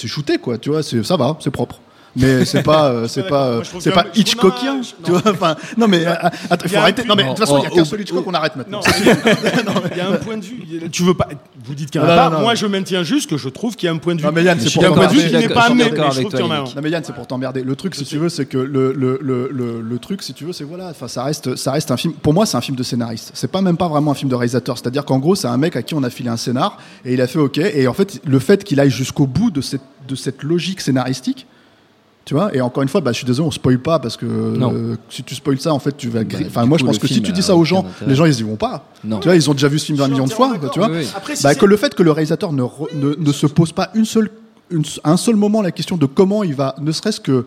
shooté 0.06 0.38
quoi. 0.38 0.58
Tu 0.58 0.70
vois, 0.70 0.82
ça 0.82 1.16
va, 1.16 1.36
c'est 1.40 1.50
propre. 1.50 1.80
Mais 2.14 2.44
c'est 2.44 2.62
pas, 2.62 2.90
euh, 2.90 3.08
c'est 3.08 3.26
pas, 3.26 3.46
euh, 3.46 3.62
c'est 3.80 3.90
pas 3.92 4.04
Hitchcockien, 4.14 4.80
tu 5.02 5.10
vois. 5.10 5.22
Enfin, 5.26 5.56
non 5.76 5.88
mais 5.88 6.06
euh, 6.06 6.12
il 6.60 6.66
y 6.66 6.68
faut 6.68 6.76
arrêter. 6.76 7.04
Non 7.04 7.14
mais 7.14 7.22
de 7.24 7.28
toute 7.28 7.38
façon, 7.38 7.58
il 7.58 7.64
y 7.64 7.66
a 7.66 7.70
qu'un 7.70 7.84
seul 7.84 8.00
Hitchcock, 8.02 8.24
on 8.26 8.34
arrête 8.34 8.56
maintenant. 8.56 8.80
Il 9.00 9.96
y 9.96 10.00
a 10.00 10.08
un 10.08 10.16
point 10.16 10.36
de 10.36 10.44
vue. 10.44 10.62
Tu 10.92 11.02
veux 11.04 11.14
pas. 11.14 11.28
Vous 11.64 11.74
dites 11.74 11.90
qu'il 11.90 12.00
y 12.00 12.04
en 12.04 12.08
a 12.08 12.30
pas. 12.30 12.40
Moi, 12.40 12.54
je 12.54 12.66
maintiens 12.66 13.02
juste 13.02 13.30
que 13.30 13.36
je 13.36 13.48
trouve 13.48 13.76
qu'il 13.76 13.86
y 13.86 13.90
a 13.90 13.92
un 13.92 13.98
point 13.98 14.14
de 14.14 14.20
vue. 14.20 14.26
Non, 14.26 14.32
mais 14.32 14.42
Yann, 14.42 14.58
c'est 14.60 14.66
Il 14.66 14.72
y 14.72 14.74
pour 14.74 14.84
a 14.84 14.88
un 14.88 14.92
point 14.92 15.06
de 15.06 15.12
vue 15.12 15.18
t'emmerder. 15.20 15.42
qui 15.42 15.48
n'est 15.48 15.54
pas 15.54 15.68
Je 15.68 15.74
mais 15.74 15.84
trouve 16.20 16.30
qu'il 16.32 16.40
y 16.40 16.42
en 16.42 16.50
a 16.50 16.54
un. 16.54 16.58
Yannick. 16.58 16.76
Non 16.76 16.82
mais 16.82 16.90
Yann, 16.90 17.02
c'est 17.04 17.14
pour 17.14 17.26
t'emmerder. 17.26 17.62
Le 17.62 17.76
truc, 17.76 17.94
si 17.94 18.04
tu 18.04 18.18
veux, 18.18 18.28
c'est 18.28 18.46
que 18.46 18.58
le, 18.58 18.92
le 18.92 19.98
truc, 19.98 20.22
si 20.22 20.34
tu 20.34 20.44
veux, 20.44 20.52
c'est 20.52 20.64
voilà, 20.64 20.88
enfin, 20.88 21.08
ça 21.08 21.24
reste, 21.24 21.56
ça 21.56 21.72
reste 21.72 21.90
un 21.90 21.96
film. 21.96 22.14
Pour 22.14 22.34
moi, 22.34 22.46
c'est 22.46 22.56
un 22.56 22.60
film 22.60 22.76
de 22.76 22.82
scénariste. 22.82 23.30
C'est 23.34 23.50
pas 23.50 23.62
même 23.62 23.76
pas 23.76 23.88
vraiment 23.88 24.10
un 24.10 24.14
film 24.14 24.30
de 24.30 24.34
réalisateur. 24.34 24.76
C'est-à-dire 24.76 25.04
qu'en 25.04 25.18
gros, 25.18 25.34
c'est 25.34 25.48
un 25.48 25.56
mec 25.56 25.76
à 25.76 25.82
qui 25.82 25.94
on 25.94 26.02
a 26.02 26.10
filé 26.10 26.28
un 26.28 26.36
scénar 26.36 26.78
et 27.04 27.14
il 27.14 27.20
a 27.20 27.26
fait 27.26 27.38
OK. 27.38 27.58
Et 27.58 27.86
en 27.88 27.94
fait, 27.94 28.20
le 28.24 28.38
fait 28.38 28.64
qu'il 28.64 28.80
aille 28.80 28.90
jusqu'au 28.90 29.26
bout 29.26 29.50
de 29.50 29.60
cette, 29.60 29.82
de 30.08 30.14
cette 30.14 30.42
logique 30.42 30.80
scénaristique. 30.80 31.46
Tu 32.24 32.34
vois, 32.34 32.54
et 32.54 32.60
encore 32.60 32.84
une 32.84 32.88
fois, 32.88 33.00
bah, 33.00 33.10
je 33.10 33.16
suis 33.16 33.26
désolé, 33.26 33.48
on 33.48 33.50
spoil 33.50 33.80
pas 33.80 33.98
parce 33.98 34.16
que 34.16 34.24
Non. 34.26 34.72
euh, 34.72 34.94
si 35.08 35.24
tu 35.24 35.34
spoil 35.34 35.58
ça, 35.60 35.74
en 35.74 35.80
fait, 35.80 35.96
tu 35.96 36.08
vas. 36.08 36.22
Bah, 36.22 36.36
Enfin, 36.46 36.62
du 36.62 36.68
moi, 36.68 36.78
coup, 36.78 36.82
je 36.84 36.86
pense 36.86 36.98
que 37.00 37.08
si 37.08 37.14
film 37.14 37.26
tu 37.26 37.32
dis 37.32 37.40
a 37.40 37.42
ça 37.42 37.56
aux 37.56 37.64
gens, 37.64 37.84
les 38.06 38.14
gens, 38.14 38.24
ils 38.26 38.38
y 38.38 38.42
vont 38.44 38.54
pas. 38.56 38.86
Non. 39.04 39.18
Tu 39.18 39.26
vois, 39.26 39.34
ils 39.34 39.50
ont 39.50 39.54
déjà 39.54 39.66
vu 39.66 39.78
ce 39.80 39.86
film 39.86 39.96
Je 39.98 40.02
20 40.02 40.06
suis 40.06 40.12
millions 40.14 40.26
de 40.26 40.32
fois. 40.32 40.52
Tu 40.72 40.78
vois, 40.78 40.88
Oui, 40.88 40.98
oui. 41.00 41.08
Après, 41.16 41.34
si 41.34 41.42
bah, 41.42 41.54
que 41.56 41.66
le 41.66 41.76
fait 41.76 41.94
que 41.96 42.02
le 42.04 42.12
réalisateur 42.12 42.52
ne, 42.52 42.62
re- 42.62 42.94
ne, 42.94 43.14
ne 43.18 43.32
se 43.32 43.46
pose 43.48 43.72
pas 43.72 43.90
une 43.94 44.04
seule, 44.04 44.30
une- 44.70 44.84
un 45.02 45.16
seul 45.16 45.34
moment 45.34 45.62
la 45.62 45.72
question 45.72 45.96
de 45.96 46.06
comment 46.06 46.44
il 46.44 46.54
va, 46.54 46.76
ne 46.80 46.92
serait-ce 46.92 47.20
que. 47.20 47.44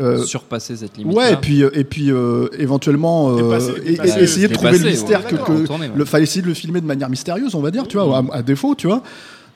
euh, 0.00 0.24
Surpasser 0.24 0.74
cette 0.76 0.96
limite. 0.96 1.14
Ouais, 1.14 1.34
et 1.34 1.36
puis, 1.36 1.62
euh, 1.62 1.70
et 1.74 1.84
puis 1.84 2.10
euh, 2.10 2.48
éventuellement 2.58 3.30
euh, 3.30 3.42
Dépasser, 3.42 3.72
et- 3.84 3.88
et- 3.88 3.90
dépasser, 3.92 4.20
essayer 4.22 4.48
de 4.48 4.54
trouver 4.54 4.70
dépasser, 4.70 4.84
le 4.84 4.90
mystère 4.90 5.24
ouais, 5.24 5.30
que, 5.30 5.36
que 5.36 5.52
ouais. 5.72 5.90
le 5.94 6.04
fallait 6.06 6.24
essayer 6.24 6.40
de 6.42 6.48
le 6.48 6.54
filmer 6.54 6.80
de 6.80 6.86
manière 6.86 7.10
mystérieuse, 7.10 7.54
on 7.54 7.60
va 7.60 7.70
dire, 7.70 7.86
tu 7.86 7.98
vois, 7.98 8.18
à, 8.32 8.36
à 8.38 8.42
défaut, 8.42 8.74
tu 8.74 8.86
vois. 8.86 9.02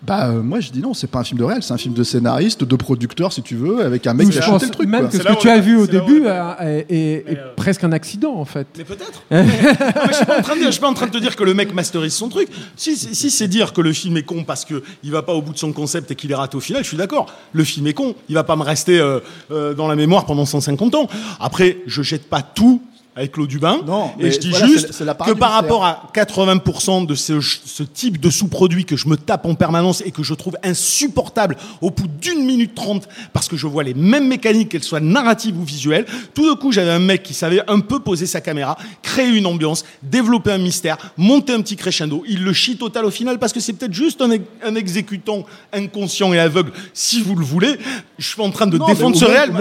Bah 0.01 0.29
euh, 0.29 0.43
moi 0.43 0.61
je 0.61 0.71
dis 0.71 0.81
non, 0.81 0.95
c'est 0.95 1.09
pas 1.09 1.19
un 1.19 1.25
film 1.25 1.41
de 1.41 1.45
réel, 1.45 1.61
c'est 1.63 1.75
un 1.75 1.77
film 1.79 1.93
de 1.93 2.05
scénariste, 2.05 2.63
de 2.63 2.77
producteur 2.77 3.33
si 3.33 3.43
tu 3.43 3.57
veux, 3.57 3.85
avec 3.85 4.07
un 4.07 4.15
mec 4.15 4.29
Ou 4.29 4.31
qui 4.31 4.39
a 4.39 4.43
pense 4.43 4.63
le 4.63 4.69
truc. 4.71 4.89
même 4.89 5.01
quoi. 5.01 5.09
que 5.11 5.17
C'est 5.17 5.23
ce 5.25 5.29
que 5.29 5.41
tu 5.41 5.51
as 5.51 5.59
vu 5.59 5.77
au 5.77 5.89
début 5.89 6.23
est- 6.23 6.29
euh, 6.29 6.53
est, 6.61 6.87
est- 6.95 7.33
est 7.33 7.37
euh, 7.39 7.53
presque 7.57 7.83
un 7.83 7.91
accident 7.91 8.33
en 8.37 8.45
fait. 8.45 8.69
Mais 8.79 8.85
peut-être. 8.85 9.23
Je 10.09 10.15
suis 10.15 10.25
pas 10.25 10.39
en 10.39 10.43
train 10.43 10.55
de 10.57 10.63
je 10.63 10.71
suis 10.71 10.81
pas 10.81 10.89
en 10.89 10.95
train 10.95 11.07
de 11.07 11.11
te 11.11 11.19
dire 11.19 11.35
que 11.35 11.43
le 11.43 11.53
mec 11.53 11.75
masterise 11.75 12.13
son 12.15 12.29
truc. 12.29 12.49
Si, 12.77 12.97
si, 12.97 13.13
si 13.15 13.29
c'est 13.31 13.49
dire 13.49 13.73
que 13.73 13.81
le 13.81 13.93
film 13.93 14.17
est 14.17 14.23
con 14.23 14.45
parce 14.45 14.65
que 14.65 14.85
il 15.03 15.11
va 15.11 15.23
pas 15.23 15.33
au 15.35 15.43
bout 15.43 15.53
de 15.53 15.59
son 15.59 15.73
concept 15.73 16.11
et 16.13 16.15
qu'il 16.15 16.31
est 16.31 16.35
raté 16.37 16.57
au 16.57 16.61
final, 16.61 16.85
je 16.85 16.89
suis 16.89 16.97
d'accord. 16.97 17.27
Le 17.53 17.65
film 17.65 17.87
est 17.89 17.93
con. 17.95 18.15
Il 18.29 18.37
va 18.37 18.45
pas 18.45 18.55
me 18.55 18.63
rester 18.63 19.01
euh, 19.01 19.19
euh, 19.51 19.75
dans 19.75 19.89
la 19.89 19.97
mémoire 19.97 20.27
pendant 20.27 20.47
150 20.47 20.95
ans. 20.95 21.09
Après, 21.41 21.79
je 21.87 22.03
jette 22.03 22.29
pas 22.29 22.43
tout 22.43 22.81
avec 23.19 23.37
l'eau 23.37 23.49
du 23.49 23.59
bain. 23.59 23.81
Non, 23.85 24.13
et 24.21 24.31
je 24.31 24.39
dis 24.39 24.51
voilà, 24.51 24.67
juste 24.67 24.97
que 24.97 25.33
par 25.33 25.51
rapport 25.51 25.85
à 25.85 26.09
80% 26.15 27.05
de 27.05 27.15
ce, 27.17 27.41
ce 27.41 27.83
type 27.83 28.21
de 28.21 28.31
sous-produit 28.31 28.85
que 28.85 28.97
je 28.97 29.09
me 29.09 29.17
tape 29.17 29.45
en 29.45 29.57
permanence 29.57 30.05
et 30.07 30.13
que 30.13 30.23
je 30.23 30.35
trouve 30.35 30.57
insupportable 30.63 31.57
au 31.81 31.91
bout 31.91 32.07
d'une 32.07 32.47
minute 32.47 32.77
trente 32.77 33.09
parce 33.33 33.49
que 33.49 33.57
je 33.57 33.67
vois 33.67 33.83
les 33.83 33.95
mêmes 33.95 34.29
mécaniques, 34.29 34.69
qu'elles 34.69 34.85
soient 34.85 35.01
narratives 35.01 35.59
ou 35.59 35.65
visuelles, 35.65 36.07
tout 36.33 36.49
d'un 36.49 36.55
coup 36.55 36.71
j'avais 36.71 36.93
un 36.93 37.01
mec 37.01 37.25
qui 37.25 37.35
savait 37.35 37.61
un 37.69 37.81
peu 37.81 37.99
poser 37.99 38.27
sa 38.27 38.41
caméra, 38.41 38.79
créer 39.03 39.29
une 39.29 39.47
ambiance, 39.47 39.85
développer 40.03 40.53
un 40.53 40.59
mystère, 40.59 40.97
monter 41.17 41.53
un 41.55 41.61
petit 41.61 41.77
crescendo. 41.77 42.23
Il 42.29 42.45
le 42.45 42.53
chie 42.53 42.77
total 42.77 43.05
au 43.05 43.11
final 43.11 43.41
parce 43.41 43.53
que 43.53 43.59
c'est 43.59 43.73
peut-être 43.73 43.95
juste 43.95 44.23
un 44.23 44.75
exécutant 44.77 45.45
inconscient 45.73 46.33
et 46.33 46.39
aveugle, 46.39 46.71
si 46.95 47.21
vous 47.21 47.35
le 47.35 47.45
voulez. 47.45 47.79
Je 48.19 48.27
suis 48.27 48.43
en 48.43 48.51
train 48.51 48.67
de 48.67 48.77
Non, 48.77 48.87
défendre 48.87 49.15
ce 49.17 49.25
réel. 49.25 49.53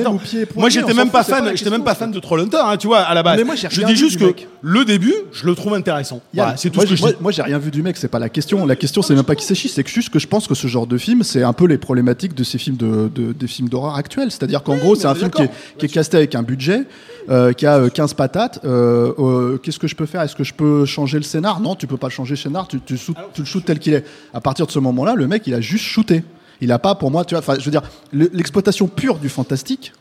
moi 0.56 0.70
j'étais 0.70 0.94
même 0.96 1.12
pas 1.12 1.24
fan, 1.24 1.52
j'étais 1.56 1.70
même 1.70 1.84
pas 1.84 1.94
fan 1.94 2.10
de 2.12 2.20
Trollhunter, 2.20 2.58
hein, 2.64 2.76
tu 2.78 2.88
vois, 2.88 3.02
à 3.02 3.14
la 3.14 3.22
base. 3.22 3.38
Mais 3.38 3.44
moi, 3.44 3.54
je 3.56 3.68
dis 3.86 3.96
juste 3.96 4.18
que 4.20 4.26
mec. 4.26 4.48
le 4.62 4.84
début, 4.84 5.14
je 5.32 5.46
le 5.46 5.54
trouve 5.54 5.76
intéressant. 5.76 6.22
Voilà, 6.34 6.58
c'est 6.58 6.72
tout 6.72 6.78
moi, 6.78 6.86
ce 6.86 6.90
que 6.90 6.96
je 6.96 7.04
dis. 7.06 7.14
moi, 7.22 7.32
j'ai 7.32 7.44
rien 7.44 7.60
vu 7.60 7.70
du 7.70 7.84
mec, 7.84 7.98
c'est 7.98 8.08
pas 8.08 8.18
la 8.18 8.30
question. 8.30 8.66
La 8.66 8.76
question, 8.76 9.04
c'est 9.04 9.14
même 9.14 9.24
pas 9.24 9.36
qui 9.36 9.46
s'échit, 9.46 9.70
c'est 9.70 9.88
juste 9.88 10.10
que 10.10 10.18
je 10.18 10.28
pense 10.28 10.48
que 10.48 10.56
ce 10.56 10.66
genre 10.68 10.88
de 10.88 10.98
film, 10.98 11.22
c'est 11.22 11.44
un 11.44 11.54
peu 11.54 11.66
les 11.68 11.78
problématiques 11.78 12.34
de 12.34 12.44
ces 12.44 12.58
films 12.58 12.78
de, 12.78 13.10
de- 13.14 13.32
des 13.32 13.48
films 13.48 13.70
d'horreur 13.70 13.94
actuels. 13.96 14.32
C'est-à-dire 14.32 14.64
qu'en 14.64 14.76
gros, 14.76 14.96
c'est 14.96 15.06
un 15.08 15.14
film 15.16 15.30
qui 15.30 15.44
est, 15.44 15.52
qui 15.78 15.86
est 15.86 15.90
casté 15.90 16.18
avec 16.18 16.34
un 16.34 16.42
budget, 16.42 16.82
euh, 17.30 17.54
qui 17.54 17.68
a 17.68 17.78
euh, 17.78 17.90
15 17.90 18.16
patates. 18.16 18.60
Euh, 18.66 19.14
euh, 19.20 19.58
Qu'est-ce 19.60 19.78
que 19.80 19.88
je 19.88 19.96
peux 19.96 20.08
faire? 20.08 20.22
Est-ce 20.22 20.36
que 20.36 20.44
je 20.44 20.54
peux 20.56 20.86
changer 20.86 21.18
le 21.18 21.24
scénar? 21.24 21.60
Non, 21.60 21.76
tu 21.76 21.86
peux 21.86 21.98
pas 21.98 22.10
changer 22.10 22.32
le 22.32 22.38
scénar. 22.38 22.68
Tu, 22.68 22.80
tu 22.82 22.96
le 23.38 23.46
shootes 23.46 23.66
tel 23.66 23.78
qu'il 23.78 23.94
est. 23.94 24.04
À 24.34 24.42
partir 24.42 24.66
de 24.66 24.72
ce 24.72 24.80
moment-là, 24.80 25.14
le 25.16 25.28
mec, 25.28 25.44
il 25.46 25.54
a 25.54 25.62
juste 25.62 25.84
shooté. 25.86 26.24
Il 26.62 26.72
a 26.72 26.80
pas, 26.80 26.96
pour 26.96 27.12
moi, 27.12 27.24
tu 27.26 27.36
vois. 27.36 27.40
Enfin, 27.40 27.56
je 27.60 27.66
veux 27.66 27.72
dire, 27.72 27.84
le- 28.12 28.30
l'exploitation 28.34 28.88
pure 28.88 29.18
du 29.18 29.30
fantastique. 29.30 29.94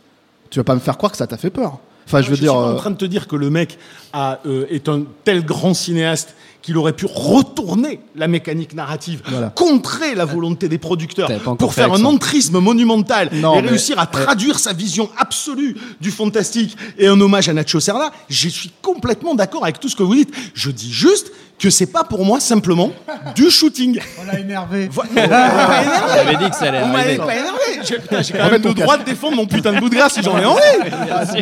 Tu 0.50 0.58
vas 0.58 0.64
pas 0.64 0.74
me 0.74 0.80
faire 0.80 0.96
croire 0.96 1.12
que 1.12 1.18
ça 1.18 1.26
t'a 1.26 1.36
fait 1.36 1.50
peur. 1.50 1.78
Enfin, 2.06 2.22
je 2.22 2.28
veux 2.30 2.36
je 2.36 2.40
dire. 2.42 2.52
suis 2.52 2.58
pas 2.60 2.66
en 2.66 2.74
euh, 2.74 2.76
train 2.76 2.90
de 2.92 2.96
te 2.96 3.04
dire 3.04 3.26
que 3.26 3.34
le 3.36 3.50
mec 3.50 3.78
a, 4.12 4.38
euh, 4.46 4.64
est 4.70 4.88
un 4.88 5.02
tel 5.24 5.44
grand 5.44 5.74
cinéaste 5.74 6.34
qu'il 6.62 6.76
aurait 6.78 6.92
pu 6.92 7.06
retourner 7.06 8.00
la 8.16 8.26
mécanique 8.28 8.74
narrative, 8.74 9.22
Voilà. 9.28 9.50
contrer 9.50 10.14
la 10.14 10.24
volonté 10.24 10.68
des 10.68 10.78
producteurs 10.78 11.30
pour 11.58 11.74
faire 11.74 11.92
un 11.92 12.04
entrisme 12.04 12.58
monumental 12.58 13.28
Non, 13.34 13.56
et 13.58 13.62
mais- 13.62 13.68
réussir 13.68 13.98
à 14.00 14.06
traduire 14.06 14.58
sa 14.58 14.72
vision 14.72 15.08
absolue 15.16 15.76
du 16.00 16.10
fantastique 16.10 16.76
et 16.98 17.06
un 17.06 17.20
hommage 17.20 17.48
à 17.48 17.52
Nacho 17.52 17.78
Serra. 17.80 18.10
Je 18.28 18.48
suis 18.48 18.70
complètement 18.82 19.34
d'accord 19.34 19.62
avec 19.64 19.78
tout 19.80 19.88
ce 19.88 19.94
que 19.96 20.02
vous 20.02 20.14
dites. 20.14 20.32
Je 20.54 20.70
dis 20.70 20.92
juste 20.92 21.30
que 21.58 21.70
c'est 21.70 21.86
pas 21.86 22.04
pour 22.04 22.24
moi 22.24 22.38
simplement 22.38 22.92
du 23.34 23.50
shooting. 23.50 23.98
On 24.22 24.26
l'a 24.26 24.38
énervé. 24.40 24.88
Vo- 24.90 25.02
m'avez 25.14 25.26
pas 25.28 25.82
énervé. 25.82 26.14
J'avais 26.14 26.36
dit 26.44 26.50
que 26.50 26.56
ça 26.56 26.64
allait 26.66 26.80
m'avez 26.86 26.98
arriver. 26.98 27.16
pas 27.18 27.34
énervé. 27.34 27.58
J'ai 27.82 27.98
putain, 27.98 28.22
j'ai 28.22 28.32
quand 28.34 28.50
même 28.50 28.62
le 28.62 28.74
droit 28.74 28.96
de 28.98 29.04
défendre 29.04 29.36
mon 29.36 29.46
putain 29.46 29.72
de 29.72 29.80
bout 29.80 29.88
de 29.88 29.94
grâce 29.94 30.14
si 30.14 30.22
j'en 30.22 30.36
ai 30.38 30.44
envie. 30.44 30.60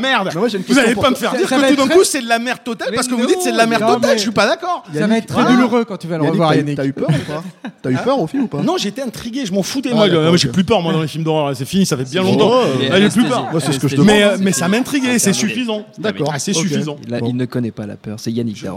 Merde. 0.01 0.31
Mais 0.35 0.39
moi, 0.41 0.49
j'ai 0.49 0.59
une 0.59 0.63
Vous 0.63 0.67
question 0.69 0.85
allez 0.85 0.95
pour 0.95 1.03
pas 1.03 1.11
me 1.11 1.15
toi. 1.17 1.31
faire 1.31 1.39
dire 1.39 1.49
Ça 1.49 1.57
que 1.57 1.61
tout 1.63 1.67
être 1.73 1.77
d'un 1.79 1.87
très- 1.87 1.95
coup 1.97 2.05
c'est 2.05 2.21
de 2.21 2.29
la 2.29 2.39
merde 2.39 2.59
totale 2.65 2.89
parce 2.95 3.09
que 3.09 3.15
vous 3.15 3.27
dites 3.27 3.39
c'est 3.43 3.53
de 3.53 3.57
la 3.57 3.67
merde 3.67 3.83
non, 3.83 3.95
totale. 3.95 4.11
mais- 4.13 4.17
Je 4.17 4.23
suis 4.23 4.31
pas 4.31 4.47
d'accord. 4.47 4.85
Ça 4.95 5.07
va 5.07 5.17
être 5.19 5.27
très 5.27 5.45
douloureux 5.53 5.85
quand 5.85 5.97
tu 5.97 6.07
vas 6.07 6.17
le 6.19 6.25
Yannick, 6.25 6.33
revoir, 6.33 6.51
t'as 6.51 6.55
eu- 6.55 6.59
Yannick. 6.59 6.77
T'as 6.77 6.85
eu 6.85 6.93
peur 6.93 7.09
ou 7.11 7.33
pas 7.33 7.43
T'as 7.83 7.91
eu 7.91 7.97
peur 7.97 8.19
au 8.21 8.27
film 8.27 8.45
ou 8.45 8.47
pas 8.47 8.59
Non, 8.63 8.77
j'étais 8.79 9.03
intrigué, 9.03 9.45
je 9.47 9.53
m'en 9.53 9.63
foutais. 9.63 9.91
Ah, 9.93 9.97
moi, 9.97 10.09
d'accord, 10.09 10.37
j'ai 10.37 10.49
ok. 10.49 10.55
plus 10.55 10.65
peur 10.65 10.81
moi 10.81 10.93
dans 10.93 11.03
les 11.03 11.09
films 11.09 11.25
d'horreur. 11.25 11.55
C'est 11.57 11.65
fini, 11.65 11.85
ça 11.87 11.97
fait 11.97 12.05
bien 12.09 12.23
longtemps. 12.23 12.53
Il 12.81 12.87
est 12.87 12.91
Ah, 12.93 13.01
j'ai 13.01 13.09
plus 13.09 13.23
anesthésié. 13.25 13.29
peur. 13.31 13.49
Moi, 13.51 13.61
c'est 13.61 13.73
ce 13.73 13.79
que 13.79 13.89
je. 13.89 13.97
Mais, 13.97 14.21
demande. 14.21 14.35
euh, 14.35 14.39
mais 14.41 14.53
ça 14.53 14.69
m'intriguait, 14.69 15.19
c'est 15.19 15.33
suffisant. 15.33 15.83
D'accord. 15.99 16.31
Ah, 16.33 16.39
c'est 16.39 16.57
Ok. 16.57 16.63
suffisant. 16.63 16.97
Il 17.27 17.37
ne 17.37 17.45
connaît 17.47 17.71
pas 17.73 17.87
la 17.87 17.97
peur. 17.97 18.17
C'est 18.19 18.31
Yannick 18.33 18.63
la 18.63 18.73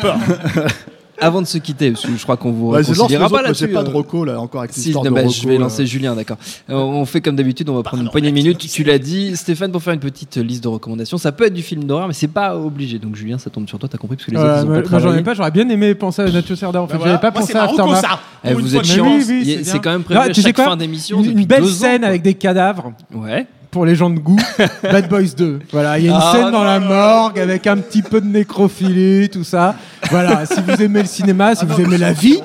peur. 0.00 0.16
Avant 1.20 1.40
de 1.40 1.46
se 1.46 1.58
quitter, 1.58 1.90
parce 1.90 2.04
que 2.04 2.14
je 2.16 2.22
crois 2.22 2.36
qu'on 2.36 2.52
vous 2.52 2.72
les 2.72 2.78
réconciliera 2.78 3.28
pas 3.30 3.42
là-dessus. 3.42 3.68
pas 3.68 3.82
de 3.82 3.88
euh, 3.88 3.92
reco 3.92 4.24
là 4.24 4.38
encore 4.40 4.60
avec 4.60 4.72
Si, 4.74 4.90
de 4.90 4.94
bah, 4.94 5.20
reco, 5.22 5.30
je 5.30 5.46
vais 5.48 5.54
là. 5.54 5.60
lancer 5.60 5.86
Julien, 5.86 6.14
d'accord. 6.14 6.36
Euh, 6.68 6.74
on 6.74 7.04
fait 7.06 7.20
comme 7.20 7.36
d'habitude, 7.36 7.68
on 7.70 7.74
va 7.74 7.82
prendre 7.82 8.02
une 8.02 8.10
poignée 8.10 8.30
de 8.30 8.34
minutes. 8.34 8.58
Tu 8.58 8.84
l'as 8.84 8.98
dit, 8.98 9.36
Stéphane, 9.36 9.72
pour 9.72 9.82
faire 9.82 9.94
une 9.94 10.00
petite 10.00 10.36
liste 10.36 10.62
de 10.62 10.68
recommandations. 10.68 11.16
Ça 11.18 11.32
peut 11.32 11.46
être 11.46 11.54
du 11.54 11.62
film 11.62 11.84
d'horreur, 11.84 12.06
mais 12.08 12.14
c'est 12.14 12.28
pas 12.28 12.56
obligé. 12.56 12.98
Donc 12.98 13.16
Julien, 13.16 13.38
ça 13.38 13.50
tombe 13.50 13.66
sur 13.68 13.78
toi, 13.78 13.88
t'as 13.90 13.98
compris, 13.98 14.16
parce 14.16 14.26
que 14.26 14.32
les 14.32 14.38
autres, 14.38 14.62
ils 14.64 14.70
ont 14.70 14.90
pas 14.90 14.98
j'en 14.98 15.14
ai 15.14 15.22
pas, 15.22 15.34
j'aurais 15.34 15.50
bien 15.50 15.68
aimé 15.68 15.94
penser 15.94 16.22
à 16.22 16.30
Nacho 16.30 16.54
Cerda 16.56 16.82
en 16.82 16.86
fait. 16.86 16.94
Bah 16.94 17.00
J'avais 17.04 17.16
voilà. 17.16 17.30
pas 17.32 17.32
pensé 17.32 17.56
à 17.56 17.64
Aftermath. 17.64 18.00
ça. 18.02 18.20
Eh, 18.44 18.52
vous 18.54 18.76
êtes 18.76 18.82
de 18.82 18.86
chiant. 18.86 19.18
c'est 19.62 19.78
quand 19.80 19.90
même 19.92 20.02
prévu 20.02 20.34
chaque 20.34 20.54
quoi 20.54 20.64
fin 20.66 20.76
d'émission. 20.76 21.22
Une, 21.22 21.44
belle 21.46 21.66
scène 21.66 22.04
avec 22.04 22.22
des 22.22 22.34
cadavres 22.34 22.92
Ouais. 23.14 23.46
pour 23.70 23.84
les 23.86 23.94
gens 23.94 24.10
de 24.10 24.18
goût. 24.18 24.38
Bad 24.82 25.08
Boys 25.08 25.34
2. 25.36 25.58
Voilà, 25.72 25.98
il 25.98 26.06
y 26.06 26.08
a 26.08 26.12
une 26.12 26.18
Ah, 26.20 26.32
scène 26.32 26.50
dans 26.50 26.58
non, 26.58 26.64
la 26.64 26.78
non, 26.80 26.86
morgue 26.88 27.38
avec 27.38 27.66
un 27.66 27.76
petit 27.78 28.02
peu 28.02 28.20
de 28.20 28.26
nécrophilie, 28.26 29.28
tout 29.28 29.44
ça. 29.44 29.74
Voilà, 30.10 30.46
si 30.46 30.60
vous 30.60 30.82
aimez 30.82 31.02
le 31.02 31.08
cinéma, 31.08 31.54
si 31.54 31.64
vous 31.64 31.80
aimez 31.80 31.98
la 31.98 32.12
vie. 32.12 32.40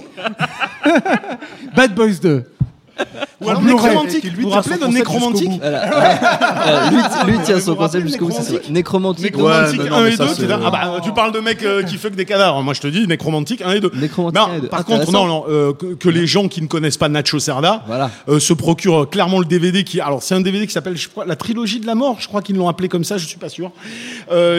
Bad 1.76 1.94
Boys 1.94 2.20
2. 2.22 2.44
Ou 3.42 3.50
alors 3.50 3.62
nécromantique. 3.62 4.22
qui, 4.22 4.30
lui, 4.30 4.46
rappelez 4.50 4.78
son 4.80 4.88
de 4.90 4.94
nécromantique. 4.94 5.52
Euh, 6.62 6.90
lui, 7.26 7.38
tient 7.44 7.60
son 7.60 7.76
concept 7.76 8.08
jusqu'au 8.08 8.28
bout. 8.28 8.36
Nécromantique 8.70 9.24
Nécromantique. 9.26 9.80
Nécromantique 9.82 9.82
Ouais, 9.82 9.90
non, 9.90 9.96
1 9.98 10.04
mais 10.04 10.14
et 10.14 10.16
ça, 10.16 10.26
2, 10.26 10.34
c'est- 10.34 10.42
c'est- 10.48 10.52
ah 10.52 10.70
bah, 10.72 11.00
tu 11.04 11.12
parles 11.12 11.32
de 11.32 11.40
mecs 11.40 11.64
euh, 11.64 11.82
qui 11.84 11.98
fuck 11.98 12.14
des 12.16 12.26
cadavres. 12.26 12.62
Moi, 12.62 12.74
je 12.74 12.82
te 12.82 12.88
dis, 12.88 13.08
nécromantique 13.08 13.62
1 13.62 13.72
et 13.74 13.80
2. 13.80 13.92
Nécromantique 13.96 14.40
Non, 14.42 14.54
1 14.54 14.58
et 14.58 14.62
2. 14.62 14.68
par 14.68 14.86
contre, 14.86 15.12
non, 15.12 15.26
non, 15.26 15.44
euh, 15.50 15.74
que, 15.74 16.10
les 16.10 16.28
gens 16.28 16.48
qui 16.48 16.62
ne 16.62 16.68
connaissent 16.68 16.98
pas 16.98 17.10
Nacho 17.10 17.40
Cerda 17.40 17.84
Voilà. 17.88 18.12
se 18.40 18.54
procurent 18.54 19.10
clairement 19.10 19.40
le 19.40 19.46
DVD 19.46 19.84
qui, 19.84 20.00
alors 20.02 20.22
c'est 20.22 20.36
un 20.36 20.42
DVD 20.42 20.68
qui 20.68 20.74
s'appelle, 20.74 20.98
je 20.98 21.08
crois, 21.10 21.26
la 21.26 21.36
trilogie 21.36 21.80
de 21.80 21.88
la 21.88 21.96
mort. 21.96 22.18
Je 22.20 22.28
crois 22.28 22.42
qu'ils 22.42 22.56
l'ont 22.58 22.68
appelé 22.70 22.90
comme 22.90 23.04
ça, 23.04 23.18
je 23.18 23.26
suis 23.26 23.38
pas 23.40 23.50
sûr. 23.50 23.72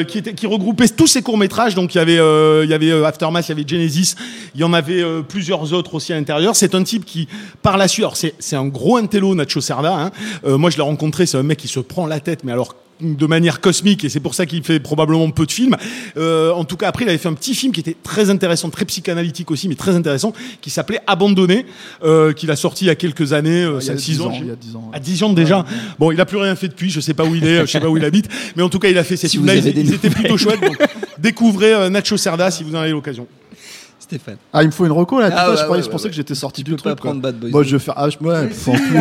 Qui 0.08 0.18
était, 0.18 0.34
qui 0.34 0.46
regroupait 0.46 0.88
tous 0.88 1.06
ces 1.06 1.22
courts 1.22 1.38
métrages. 1.38 1.74
Donc 1.74 1.94
il 1.94 1.98
y 1.98 2.00
avait, 2.00 2.18
il 2.64 2.70
y 2.70 2.74
avait 2.74 3.04
Aftermath, 3.04 3.46
il 3.48 3.50
y 3.50 3.52
avait 3.52 3.64
Genesis, 3.68 4.14
il 4.54 4.60
y 4.60 4.64
en 4.64 4.72
avait 4.72 5.04
plusieurs 5.28 5.72
autres 5.72 5.94
aussi 5.94 6.12
à 6.12 6.16
l'intérieur. 6.16 6.56
C'est 6.56 6.74
un 6.74 6.82
type 6.82 7.04
qui, 7.04 7.28
par 7.62 7.76
la 7.76 7.86
suite, 7.88 8.04
alors 8.04 8.16
c'est, 8.16 8.31
c'est 8.38 8.56
un 8.56 8.66
gros 8.66 8.96
intello 8.96 9.34
Nacho 9.34 9.60
Cerda. 9.60 9.94
Hein. 9.94 10.10
Euh, 10.44 10.58
moi, 10.58 10.70
je 10.70 10.76
l'ai 10.76 10.82
rencontré, 10.82 11.26
c'est 11.26 11.38
un 11.38 11.42
mec 11.42 11.58
qui 11.58 11.68
se 11.68 11.80
prend 11.80 12.06
la 12.06 12.20
tête, 12.20 12.44
mais 12.44 12.52
alors 12.52 12.74
de 13.02 13.26
manière 13.26 13.60
cosmique 13.60 14.04
et 14.04 14.08
c'est 14.08 14.20
pour 14.20 14.34
ça 14.34 14.46
qu'il 14.46 14.62
fait 14.62 14.80
probablement 14.80 15.28
peu 15.30 15.46
de 15.46 15.52
films. 15.52 15.76
Euh, 16.16 16.52
en 16.52 16.64
tout 16.64 16.76
cas, 16.76 16.88
après, 16.88 17.04
il 17.04 17.08
avait 17.08 17.18
fait 17.18 17.28
un 17.28 17.34
petit 17.34 17.54
film 17.54 17.72
qui 17.72 17.80
était 17.80 17.96
très 18.02 18.30
intéressant, 18.30 18.70
très 18.70 18.84
psychanalytique 18.84 19.50
aussi, 19.50 19.68
mais 19.68 19.74
très 19.74 19.94
intéressant, 19.94 20.32
qui 20.60 20.70
s'appelait 20.70 21.00
Abandonné, 21.06 21.66
euh, 22.04 22.32
qu'il 22.32 22.50
a 22.50 22.56
sorti 22.56 22.84
il 22.84 22.88
y 22.88 22.90
a 22.90 22.94
quelques 22.94 23.32
années, 23.32 23.64
euh, 23.64 23.78
Il 23.80 23.86
y 23.86 23.90
a 23.90 23.94
5-6 23.94 23.96
10 23.96 24.20
ans. 24.20 24.32
il 24.34 24.46
y 24.46 24.50
a 24.50 24.56
10 24.56 24.76
ans, 24.76 24.88
ouais. 24.90 24.96
À 24.96 25.00
10 25.00 25.22
ans 25.24 25.32
déjà. 25.32 25.64
Bon, 25.98 26.12
il 26.12 26.20
a 26.20 26.26
plus 26.26 26.38
rien 26.38 26.54
fait 26.54 26.68
depuis, 26.68 26.90
je 26.90 27.00
sais 27.00 27.14
pas 27.14 27.24
où 27.24 27.34
il 27.34 27.44
est, 27.44 27.60
je 27.60 27.66
sais 27.66 27.80
pas 27.80 27.88
où 27.88 27.96
il 27.96 28.04
habite, 28.04 28.28
mais 28.56 28.62
en 28.62 28.68
tout 28.68 28.78
cas, 28.78 28.88
il 28.88 28.98
a 28.98 29.04
fait 29.04 29.16
ces 29.16 29.28
Si 29.28 29.36
films-là, 29.36 29.54
vous 29.54 29.58
ils, 29.58 29.62
avez 29.62 29.72
des 29.72 29.88
ils 29.88 29.94
étaient 29.94 30.10
plutôt 30.10 30.36
chouettes. 30.36 30.60
Donc, 30.60 30.78
découvrez 31.18 31.74
euh, 31.74 31.88
Nacho 31.90 32.16
Cerda 32.16 32.50
si 32.50 32.62
vous 32.62 32.74
en 32.74 32.78
avez 32.78 32.90
l'occasion. 32.90 33.26
Stéphane. 34.18 34.36
Ah, 34.52 34.62
il 34.62 34.66
me 34.66 34.72
faut 34.72 34.84
une 34.84 34.92
reco 34.92 35.18
là. 35.20 35.30
Ah, 35.34 35.50
ouais, 35.50 35.56
je 35.56 35.62
croyais, 35.62 35.82
ouais, 35.82 35.86
je 35.86 35.90
pensais 35.90 36.04
ouais. 36.04 36.10
que 36.10 36.16
j'étais 36.16 36.34
sorti 36.34 36.62
Tu 36.62 36.70
du 36.70 36.76
peux 36.76 36.76
truc. 36.76 36.96
quoi. 37.00 37.10
prendre 37.10 37.22
Bad 37.22 37.36
Boys 37.38 37.50
Moi, 37.50 37.62
2. 37.62 37.68
je 37.68 37.76
vais 37.76 37.82
faire. 37.82 37.94
Ah, 37.96 38.08
je- 38.10 38.18
ouais, 38.18 38.48
faut 38.50 38.72
en 38.72 38.74
plus. 38.74 38.94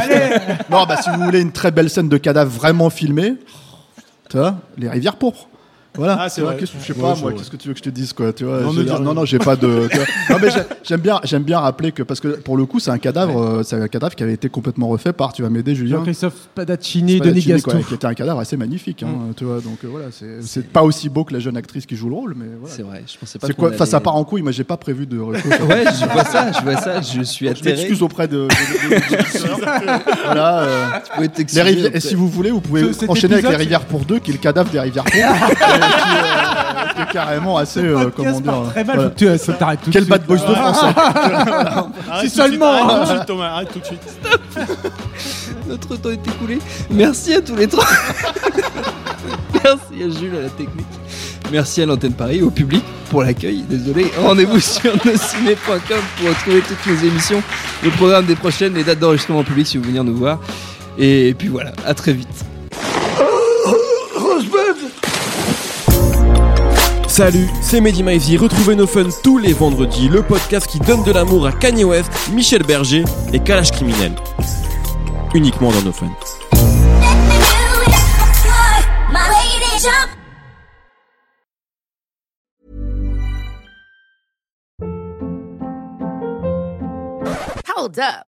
non, 0.69 0.85
bah 0.85 1.01
si 1.01 1.09
vous 1.09 1.21
voulez 1.23 1.41
une 1.41 1.51
très 1.51 1.71
belle 1.71 1.89
scène 1.89 2.07
de 2.09 2.17
cadavre 2.17 2.49
vraiment 2.49 2.89
filmée, 2.89 3.35
tu 4.29 4.37
vois, 4.37 4.55
les 4.77 4.87
rivières 4.89 5.17
pourpres. 5.17 5.47
Voilà. 5.95 6.17
Ah, 6.21 6.29
c'est 6.29 6.39
vrai. 6.41 6.55
qu'est-ce 6.57 6.71
que 6.71 6.77
je 6.79 6.85
sais 6.85 6.93
pas, 6.93 7.15
moi, 7.15 7.33
qu'est-ce 7.33 7.51
que 7.51 7.57
tu 7.57 7.67
veux 7.67 7.73
que 7.73 7.79
je 7.79 7.83
te 7.83 7.89
dise, 7.89 8.13
quoi, 8.13 8.31
tu 8.31 8.45
vois 8.45 8.61
Non, 8.61 8.71
je 8.71 8.77
veux 8.79 8.83
dire, 8.85 8.99
non, 9.01 9.13
non, 9.13 9.25
j'ai 9.25 9.39
pas 9.39 9.57
de. 9.57 9.89
tu 9.91 9.97
vois. 9.97 10.05
non, 10.29 10.37
mais 10.41 10.49
j'ai- 10.49 10.61
j'aime 10.83 11.01
bien, 11.01 11.19
j'aime 11.25 11.43
bien 11.43 11.59
rappeler 11.59 11.91
que 11.91 12.01
parce 12.03 12.21
que 12.21 12.29
pour 12.29 12.55
le 12.55 12.65
coup, 12.65 12.79
c'est 12.79 12.91
un 12.91 12.97
cadavre, 12.97 13.41
euh, 13.41 13.63
c'est 13.63 13.75
un 13.75 13.87
cadavre 13.89 14.15
qui 14.15 14.23
avait 14.23 14.33
été 14.33 14.47
complètement 14.47 14.87
refait 14.87 15.11
par, 15.11 15.33
tu 15.33 15.41
vas 15.41 15.49
m'aider, 15.49 15.75
Julien. 15.75 15.97
Jean-Christophe 15.97 16.33
et 16.33 16.43
Spadaccini, 16.53 17.19
Denis 17.19 17.41
Gaston. 17.41 17.71
quoi, 17.71 17.79
qui 17.81 17.93
était 17.93 18.05
un 18.07 18.13
cadavre 18.13 18.39
assez 18.39 18.55
magnifique, 18.55 19.03
hein, 19.03 19.33
tu 19.35 19.43
vois. 19.43 19.55
Donc 19.59 19.79
euh, 19.83 19.87
voilà, 19.89 20.05
c'est 20.11 20.41
c'est 20.41 20.65
pas 20.71 20.83
aussi 20.83 21.09
beau 21.09 21.25
que 21.25 21.33
la 21.33 21.39
jeune 21.39 21.57
actrice 21.57 21.85
qui 21.85 21.97
joue 21.97 22.07
le 22.07 22.15
rôle, 22.15 22.35
mais 22.37 22.45
voilà. 22.59 22.73
C'est 22.73 22.83
vrai, 22.83 23.03
je 23.05 23.17
pensais 23.17 23.37
pas 23.37 23.47
C'est 23.47 23.53
qu'on 23.53 23.63
quoi 23.63 23.71
Enfin, 23.73 23.85
ça 23.85 23.97
allait- 23.97 24.03
part 24.05 24.15
en 24.15 24.23
couille. 24.23 24.43
Moi, 24.43 24.53
j'ai 24.53 24.63
pas 24.63 24.77
prévu 24.77 25.05
de. 25.05 25.19
Ouais, 25.19 25.37
je 25.41 26.05
vois 26.13 26.23
ça, 26.23 26.51
je 26.53 26.61
vois 26.63 26.77
ça, 26.77 27.01
je 27.01 27.21
suis 27.23 27.47
Je 27.47 27.51
atterré. 27.51 27.75
m'excuse 27.75 28.01
auprès 28.01 28.27
de. 28.29 28.37
de- 28.37 28.47
de- 28.47 28.95
de- 28.95 28.95
de- 28.97 30.23
voilà. 30.25 30.59
euh, 30.61 30.85
Tu 31.03 31.11
pouvais 31.15 31.27
les 31.53 31.61
rivières, 31.61 31.85
auprès- 31.87 31.97
et 31.97 31.99
si 31.99 32.15
vous 32.15 32.29
voulez, 32.29 32.51
vous 32.51 32.61
pouvez 32.61 32.81
Ce- 32.93 32.93
cet 33.01 33.09
enchaîner 33.09 33.33
avec 33.35 33.49
les 33.49 33.55
rivières 33.57 33.81
pour 33.85 34.05
deux, 34.05 34.19
qui 34.19 34.31
est 34.31 34.33
le 34.33 34.39
cadavre 34.39 34.69
des 34.69 34.79
rivières 34.79 35.03
pour. 35.03 35.13
euh, 35.15 35.80
qui, 35.81 36.99
euh, 36.99 37.03
est 37.03 37.11
carrément 37.13 37.57
assez. 37.57 37.79
euh, 37.79 38.09
comment 38.15 38.39
dire. 38.39 38.53
très 38.71 38.83
mal. 38.83 39.13
tu- 39.15 39.25
tout 39.25 39.91
Quel 39.91 40.05
bad 40.05 40.25
boys 40.25 40.37
de 40.37 40.41
France 40.53 40.83
hein. 40.83 41.87
Suite, 42.19 42.33
seulement, 42.33 42.73
Arrête 42.73 42.97
tout 42.97 42.99
de 43.01 43.15
suite, 43.15 43.25
Thomas, 43.27 43.47
arrête 43.51 43.73
tout 43.73 43.79
de 43.79 43.85
suite. 43.85 44.01
Notre 45.67 45.95
temps 45.97 46.09
est 46.09 46.27
écoulé. 46.27 46.59
Merci 46.89 47.33
à 47.35 47.41
tous 47.41 47.55
les 47.55 47.67
trois. 47.67 47.85
Merci 49.63 50.03
à 50.03 50.19
Jules 50.19 50.35
à 50.37 50.41
la 50.41 50.49
technique. 50.49 50.85
Merci 51.51 51.81
à 51.81 51.85
l'antenne 51.85 52.13
Paris, 52.13 52.41
au 52.41 52.49
public 52.49 52.83
pour 53.09 53.23
l'accueil. 53.23 53.63
Désolé. 53.69 54.11
Rendez-vous 54.23 54.59
sur 54.61 54.93
nosciné.com 55.05 55.99
pour 56.17 56.29
retrouver 56.29 56.61
toutes 56.61 56.85
nos 56.87 57.07
émissions, 57.07 57.43
le 57.83 57.89
programme 57.91 58.25
des 58.25 58.35
prochaines, 58.35 58.73
les 58.73 58.83
dates 58.83 58.99
d'enregistrement 58.99 59.39
en 59.39 59.43
public 59.43 59.67
si 59.67 59.77
vous 59.77 59.83
venir 59.83 60.03
nous 60.03 60.15
voir. 60.15 60.39
Et 60.97 61.35
puis 61.37 61.47
voilà, 61.49 61.71
à 61.85 61.93
très 61.93 62.13
vite. 62.13 62.27
Salut, 67.11 67.49
c'est 67.59 67.81
Mehdi. 67.81 68.37
Retrouvez 68.37 68.73
nos 68.73 68.87
fun 68.87 69.09
tous 69.21 69.37
les 69.37 69.51
vendredis, 69.51 70.07
le 70.07 70.23
podcast 70.23 70.65
qui 70.65 70.79
donne 70.79 71.03
de 71.03 71.11
l'amour 71.11 71.45
à 71.45 71.51
Kanye 71.51 71.83
West, 71.83 72.09
Michel 72.31 72.63
Berger 72.63 73.03
et 73.33 73.39
Kalash 73.39 73.71
Criminel. 73.71 74.15
Uniquement 75.35 75.73
dans 75.73 75.81
nos 75.81 75.91
fun. 75.91 76.09
Hold 87.75 87.99
up. 87.99 88.30